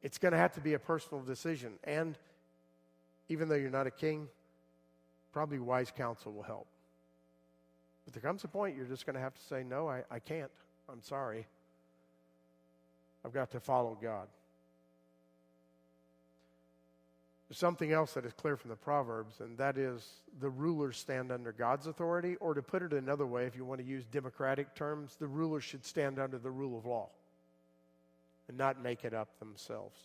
It's 0.00 0.16
going 0.16 0.30
to 0.30 0.38
have 0.38 0.52
to 0.52 0.60
be 0.60 0.74
a 0.74 0.78
personal 0.78 1.24
decision. 1.24 1.72
And 1.82 2.16
even 3.28 3.48
though 3.48 3.56
you're 3.56 3.68
not 3.68 3.88
a 3.88 3.90
king, 3.90 4.28
probably 5.32 5.58
wise 5.58 5.90
counsel 5.90 6.32
will 6.32 6.44
help. 6.44 6.68
But 8.04 8.14
there 8.14 8.22
comes 8.22 8.44
a 8.44 8.46
point 8.46 8.76
you're 8.76 8.86
just 8.86 9.06
going 9.06 9.14
to 9.14 9.20
have 9.20 9.34
to 9.34 9.42
say, 9.42 9.64
No, 9.64 9.88
I, 9.88 10.04
I 10.08 10.20
can't. 10.20 10.52
I'm 10.88 11.02
sorry. 11.02 11.48
I've 13.24 13.32
got 13.32 13.50
to 13.50 13.58
follow 13.58 13.98
God. 14.00 14.28
There's 17.50 17.58
something 17.58 17.90
else 17.90 18.12
that 18.12 18.24
is 18.24 18.32
clear 18.32 18.56
from 18.56 18.70
the 18.70 18.76
Proverbs, 18.76 19.40
and 19.40 19.58
that 19.58 19.76
is 19.76 20.08
the 20.38 20.48
rulers 20.48 20.96
stand 20.96 21.32
under 21.32 21.50
God's 21.50 21.88
authority, 21.88 22.36
or 22.36 22.54
to 22.54 22.62
put 22.62 22.80
it 22.80 22.92
another 22.92 23.26
way, 23.26 23.44
if 23.44 23.56
you 23.56 23.64
want 23.64 23.80
to 23.80 23.86
use 23.86 24.04
democratic 24.04 24.72
terms, 24.76 25.16
the 25.18 25.26
rulers 25.26 25.64
should 25.64 25.84
stand 25.84 26.20
under 26.20 26.38
the 26.38 26.50
rule 26.50 26.78
of 26.78 26.86
law 26.86 27.08
and 28.46 28.56
not 28.56 28.80
make 28.80 29.04
it 29.04 29.12
up 29.12 29.36
themselves. 29.40 29.98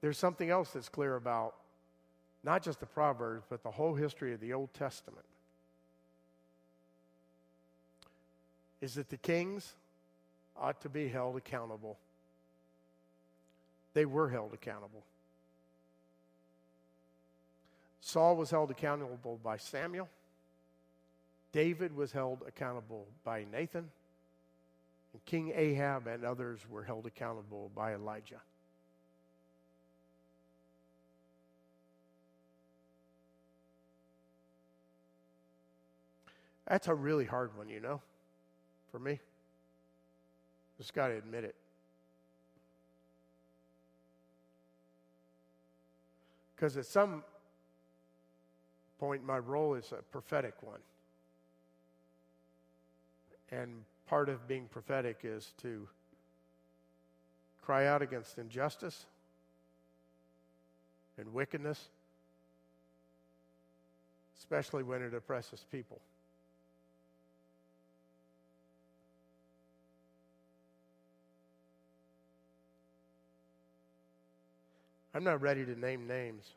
There's 0.00 0.18
something 0.18 0.50
else 0.50 0.72
that's 0.72 0.88
clear 0.88 1.14
about 1.14 1.54
not 2.42 2.64
just 2.64 2.80
the 2.80 2.86
Proverbs, 2.86 3.44
but 3.48 3.62
the 3.62 3.70
whole 3.70 3.94
history 3.94 4.34
of 4.34 4.40
the 4.40 4.52
Old 4.52 4.74
Testament. 4.74 5.26
Is 8.80 8.94
that 8.94 9.10
the 9.10 9.16
kings 9.16 9.74
ought 10.60 10.80
to 10.80 10.88
be 10.88 11.06
held 11.06 11.36
accountable. 11.36 11.98
They 13.94 14.06
were 14.06 14.30
held 14.30 14.54
accountable. 14.54 15.04
Saul 18.00 18.36
was 18.36 18.50
held 18.50 18.70
accountable 18.70 19.38
by 19.42 19.56
Samuel. 19.56 20.08
David 21.52 21.94
was 21.94 22.12
held 22.12 22.42
accountable 22.46 23.06
by 23.24 23.44
Nathan. 23.50 23.90
And 25.12 25.24
King 25.26 25.52
Ahab 25.54 26.06
and 26.06 26.24
others 26.24 26.60
were 26.68 26.82
held 26.82 27.06
accountable 27.06 27.70
by 27.74 27.94
Elijah. 27.94 28.40
That's 36.66 36.88
a 36.88 36.94
really 36.94 37.26
hard 37.26 37.56
one, 37.56 37.68
you 37.68 37.80
know, 37.80 38.00
for 38.90 38.98
me. 38.98 39.20
Just 40.78 40.94
got 40.94 41.08
to 41.08 41.14
admit 41.14 41.44
it. 41.44 41.54
Because 46.62 46.76
at 46.76 46.86
some 46.86 47.24
point, 49.00 49.26
my 49.26 49.36
role 49.36 49.74
is 49.74 49.90
a 49.90 50.00
prophetic 50.00 50.54
one. 50.60 50.78
And 53.50 53.82
part 54.06 54.28
of 54.28 54.46
being 54.46 54.68
prophetic 54.70 55.22
is 55.24 55.54
to 55.62 55.88
cry 57.62 57.88
out 57.88 58.00
against 58.00 58.38
injustice 58.38 59.06
and 61.18 61.34
wickedness, 61.34 61.88
especially 64.38 64.84
when 64.84 65.02
it 65.02 65.14
oppresses 65.14 65.66
people. 65.72 66.00
I'm 75.14 75.24
not 75.24 75.42
ready 75.42 75.64
to 75.64 75.78
name 75.78 76.06
names. 76.06 76.54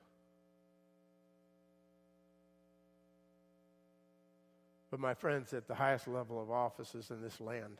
But 4.91 4.99
my 4.99 5.13
friends 5.13 5.53
at 5.53 5.67
the 5.67 5.75
highest 5.75 6.07
level 6.07 6.41
of 6.41 6.49
offices 6.49 7.11
in 7.11 7.21
this 7.21 7.41
land, 7.41 7.77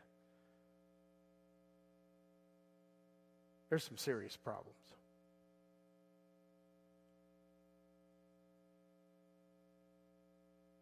there's 3.69 3.85
some 3.85 3.97
serious 3.97 4.35
problems. 4.35 4.75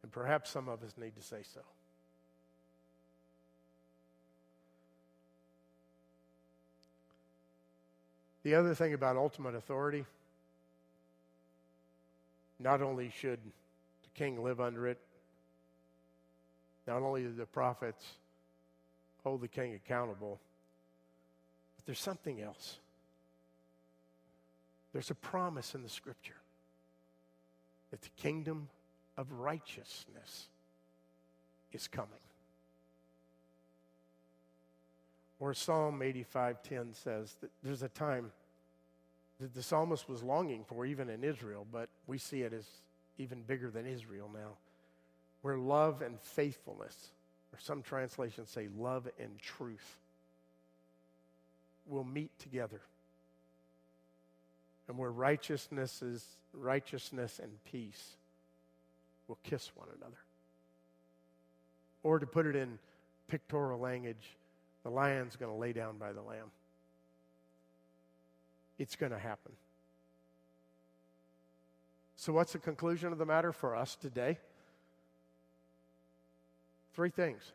And 0.02 0.12
perhaps 0.12 0.50
some 0.50 0.68
of 0.68 0.82
us 0.84 0.96
need 0.98 1.16
to 1.16 1.22
say 1.22 1.44
so. 1.44 1.62
The 8.44 8.56
other 8.56 8.76
thing 8.76 8.94
about 8.94 9.16
ultimate 9.16 9.56
authority, 9.56 10.06
not 12.60 12.82
only 12.82 13.10
should 13.10 13.40
the 13.40 14.10
king 14.16 14.44
live 14.44 14.60
under 14.60 14.88
it, 14.88 15.00
not 16.86 17.02
only 17.02 17.24
do 17.24 17.32
the 17.32 17.46
prophets 17.46 18.06
hold 19.24 19.42
the 19.42 19.48
king 19.48 19.74
accountable, 19.74 20.40
but 21.78 21.86
there's 21.86 22.00
something 22.00 22.42
else. 22.42 22.78
There's 24.92 25.10
a 25.10 25.16
promise 25.16 25.74
in 25.74 25.82
the 25.82 25.90
scripture 25.90 26.36
that 27.92 28.02
the 28.02 28.10
kingdom 28.18 28.68
of 29.18 29.32
righteousness 29.32 30.48
is 31.72 31.88
coming. 31.88 32.10
Or 35.44 35.54
Psalm 35.54 36.00
85:10 36.00 36.94
says 36.94 37.36
that 37.42 37.52
there's 37.64 37.84
a 37.84 37.90
time 37.90 38.32
that 39.42 39.54
the 39.54 39.62
psalmist 39.62 40.08
was 40.08 40.24
longing 40.24 40.64
for 40.64 40.86
even 40.86 41.10
in 41.10 41.22
Israel, 41.22 41.68
but 41.70 41.90
we 42.08 42.18
see 42.18 42.44
it 42.44 42.54
as 42.54 42.66
even 43.18 43.42
bigger 43.42 43.70
than 43.70 43.86
Israel 43.86 44.32
now, 44.34 44.52
where 45.42 45.58
love 45.58 46.02
and 46.02 46.18
faithfulness, 46.22 47.10
or 47.52 47.60
some 47.60 47.82
translations 47.82 48.52
say 48.52 48.70
love 48.78 49.10
and 49.20 49.38
truth, 49.38 49.98
will 51.88 52.06
meet 52.06 52.32
together. 52.40 52.80
And 54.88 54.98
where 54.98 55.12
righteousness 55.12 56.02
is 56.02 56.26
righteousness 56.54 57.40
and 57.40 57.52
peace 57.66 58.16
will 59.28 59.40
kiss 59.44 59.74
one 59.76 59.90
another. 59.98 60.20
Or 62.02 62.18
to 62.20 62.26
put 62.26 62.46
it 62.46 62.56
in 62.56 62.80
pictorial 63.28 63.82
language, 63.82 64.38
the 64.84 64.90
lion's 64.90 65.36
going 65.36 65.52
to 65.52 65.58
lay 65.58 65.74
down 65.74 65.98
by 65.98 66.12
the 66.14 66.22
lamb. 66.22 66.52
It's 68.78 68.96
going 68.96 69.12
to 69.12 69.20
happen. 69.20 69.54
So, 72.16 72.34
what's 72.34 72.54
the 72.54 72.60
conclusion 72.60 73.12
of 73.12 73.18
the 73.18 73.26
matter 73.26 73.52
for 73.52 73.76
us 73.76 73.96
today? 73.96 74.38
Three 76.94 77.10
things. 77.10 77.52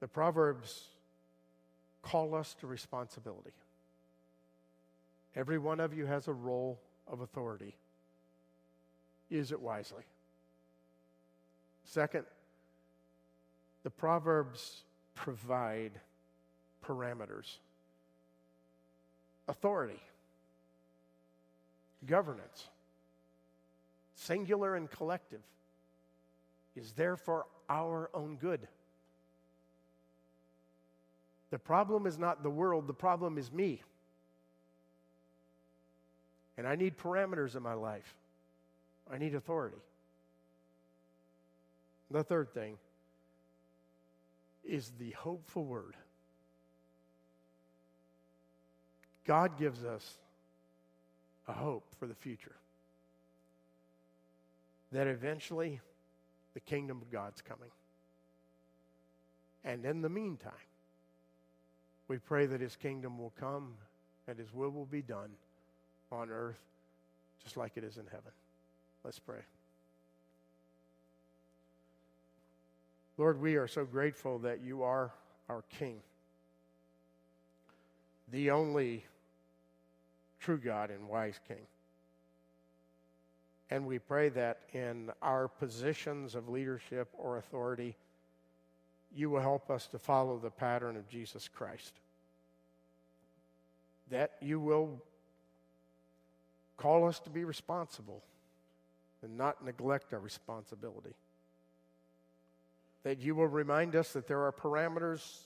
The 0.00 0.08
Proverbs 0.08 0.84
call 2.02 2.34
us 2.34 2.54
to 2.60 2.66
responsibility. 2.66 3.52
Every 5.36 5.58
one 5.58 5.80
of 5.80 5.94
you 5.94 6.06
has 6.06 6.28
a 6.28 6.32
role 6.32 6.80
of 7.06 7.20
authority. 7.20 7.76
Use 9.28 9.52
it 9.52 9.60
wisely. 9.60 10.02
Second, 11.84 12.24
the 13.84 13.90
Proverbs 13.90 14.82
provide 15.20 15.92
parameters 16.86 17.58
authority, 19.48 20.00
governance, 22.06 22.68
singular 24.14 24.76
and 24.76 24.90
collective, 24.90 25.40
is 26.76 26.92
there 26.92 27.16
for 27.16 27.46
our 27.68 28.08
own 28.14 28.36
good. 28.36 28.66
The 31.50 31.58
problem 31.58 32.06
is 32.06 32.16
not 32.16 32.42
the 32.42 32.50
world, 32.50 32.86
the 32.86 32.94
problem 32.94 33.36
is 33.36 33.52
me. 33.52 33.82
And 36.56 36.66
I 36.66 36.76
need 36.76 36.96
parameters 36.96 37.56
in 37.56 37.62
my 37.62 37.74
life, 37.74 38.14
I 39.12 39.18
need 39.18 39.34
authority. 39.34 39.78
The 42.10 42.22
third 42.22 42.54
thing 42.54 42.78
is 44.64 44.92
the 44.98 45.10
hopeful 45.10 45.64
word. 45.64 45.96
God 49.26 49.58
gives 49.58 49.84
us 49.84 50.18
a 51.48 51.52
hope 51.52 51.84
for 51.98 52.06
the 52.06 52.14
future 52.14 52.56
that 54.92 55.06
eventually 55.06 55.80
the 56.54 56.60
kingdom 56.60 57.00
of 57.00 57.10
God's 57.10 57.40
coming. 57.40 57.70
And 59.64 59.84
in 59.84 60.00
the 60.00 60.08
meantime, 60.08 60.52
we 62.08 62.18
pray 62.18 62.46
that 62.46 62.60
his 62.60 62.76
kingdom 62.76 63.18
will 63.18 63.32
come 63.38 63.74
and 64.26 64.38
his 64.38 64.52
will 64.52 64.70
will 64.70 64.86
be 64.86 65.02
done 65.02 65.30
on 66.10 66.30
earth 66.30 66.58
just 67.42 67.56
like 67.56 67.72
it 67.76 67.84
is 67.84 67.96
in 67.96 68.06
heaven. 68.06 68.32
Let's 69.04 69.18
pray. 69.18 69.40
Lord, 73.20 73.38
we 73.38 73.56
are 73.56 73.68
so 73.68 73.84
grateful 73.84 74.38
that 74.38 74.62
you 74.62 74.82
are 74.82 75.12
our 75.50 75.62
King, 75.78 75.96
the 78.32 78.50
only 78.50 79.04
true 80.40 80.56
God 80.56 80.90
and 80.90 81.06
wise 81.06 81.38
King. 81.46 81.66
And 83.68 83.84
we 83.84 83.98
pray 83.98 84.30
that 84.30 84.60
in 84.72 85.10
our 85.20 85.48
positions 85.48 86.34
of 86.34 86.48
leadership 86.48 87.08
or 87.12 87.36
authority, 87.36 87.94
you 89.14 89.28
will 89.28 89.42
help 89.42 89.68
us 89.68 89.86
to 89.88 89.98
follow 89.98 90.38
the 90.38 90.48
pattern 90.48 90.96
of 90.96 91.06
Jesus 91.06 91.46
Christ. 91.46 91.92
That 94.10 94.32
you 94.40 94.58
will 94.58 94.98
call 96.78 97.06
us 97.06 97.20
to 97.20 97.28
be 97.28 97.44
responsible 97.44 98.22
and 99.22 99.36
not 99.36 99.62
neglect 99.62 100.14
our 100.14 100.20
responsibility. 100.20 101.12
That 103.04 103.18
you 103.18 103.34
will 103.34 103.48
remind 103.48 103.96
us 103.96 104.12
that 104.12 104.28
there 104.28 104.42
are 104.42 104.52
parameters 104.52 105.40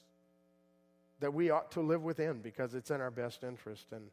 that 1.20 1.32
we 1.32 1.50
ought 1.50 1.70
to 1.72 1.80
live 1.80 2.02
within 2.02 2.40
because 2.40 2.74
it's 2.74 2.90
in 2.90 3.00
our 3.00 3.10
best 3.10 3.44
interest 3.44 3.86
and 3.92 4.10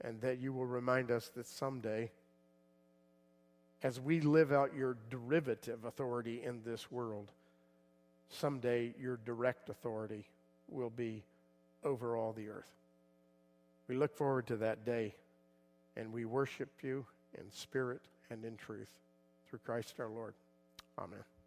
and 0.00 0.20
that 0.20 0.38
you 0.38 0.52
will 0.52 0.66
remind 0.66 1.10
us 1.10 1.28
that 1.34 1.46
someday 1.46 2.10
as 3.82 4.00
we 4.00 4.20
live 4.20 4.52
out 4.52 4.74
your 4.74 4.96
derivative 5.10 5.84
authority 5.84 6.42
in 6.42 6.60
this 6.64 6.90
world, 6.90 7.28
someday 8.28 8.92
your 9.00 9.18
direct 9.24 9.68
authority 9.68 10.24
will 10.68 10.90
be 10.90 11.22
over 11.84 12.16
all 12.16 12.32
the 12.32 12.48
earth. 12.48 12.70
We 13.86 13.96
look 13.96 14.16
forward 14.16 14.46
to 14.48 14.56
that 14.56 14.84
day, 14.84 15.14
and 15.96 16.12
we 16.12 16.24
worship 16.24 16.70
you 16.82 17.06
in 17.34 17.44
spirit 17.52 18.02
and 18.30 18.44
in 18.44 18.56
truth 18.56 18.90
through 19.48 19.60
Christ 19.64 19.94
our 19.98 20.08
Lord. 20.08 20.34
Amen. 20.98 21.37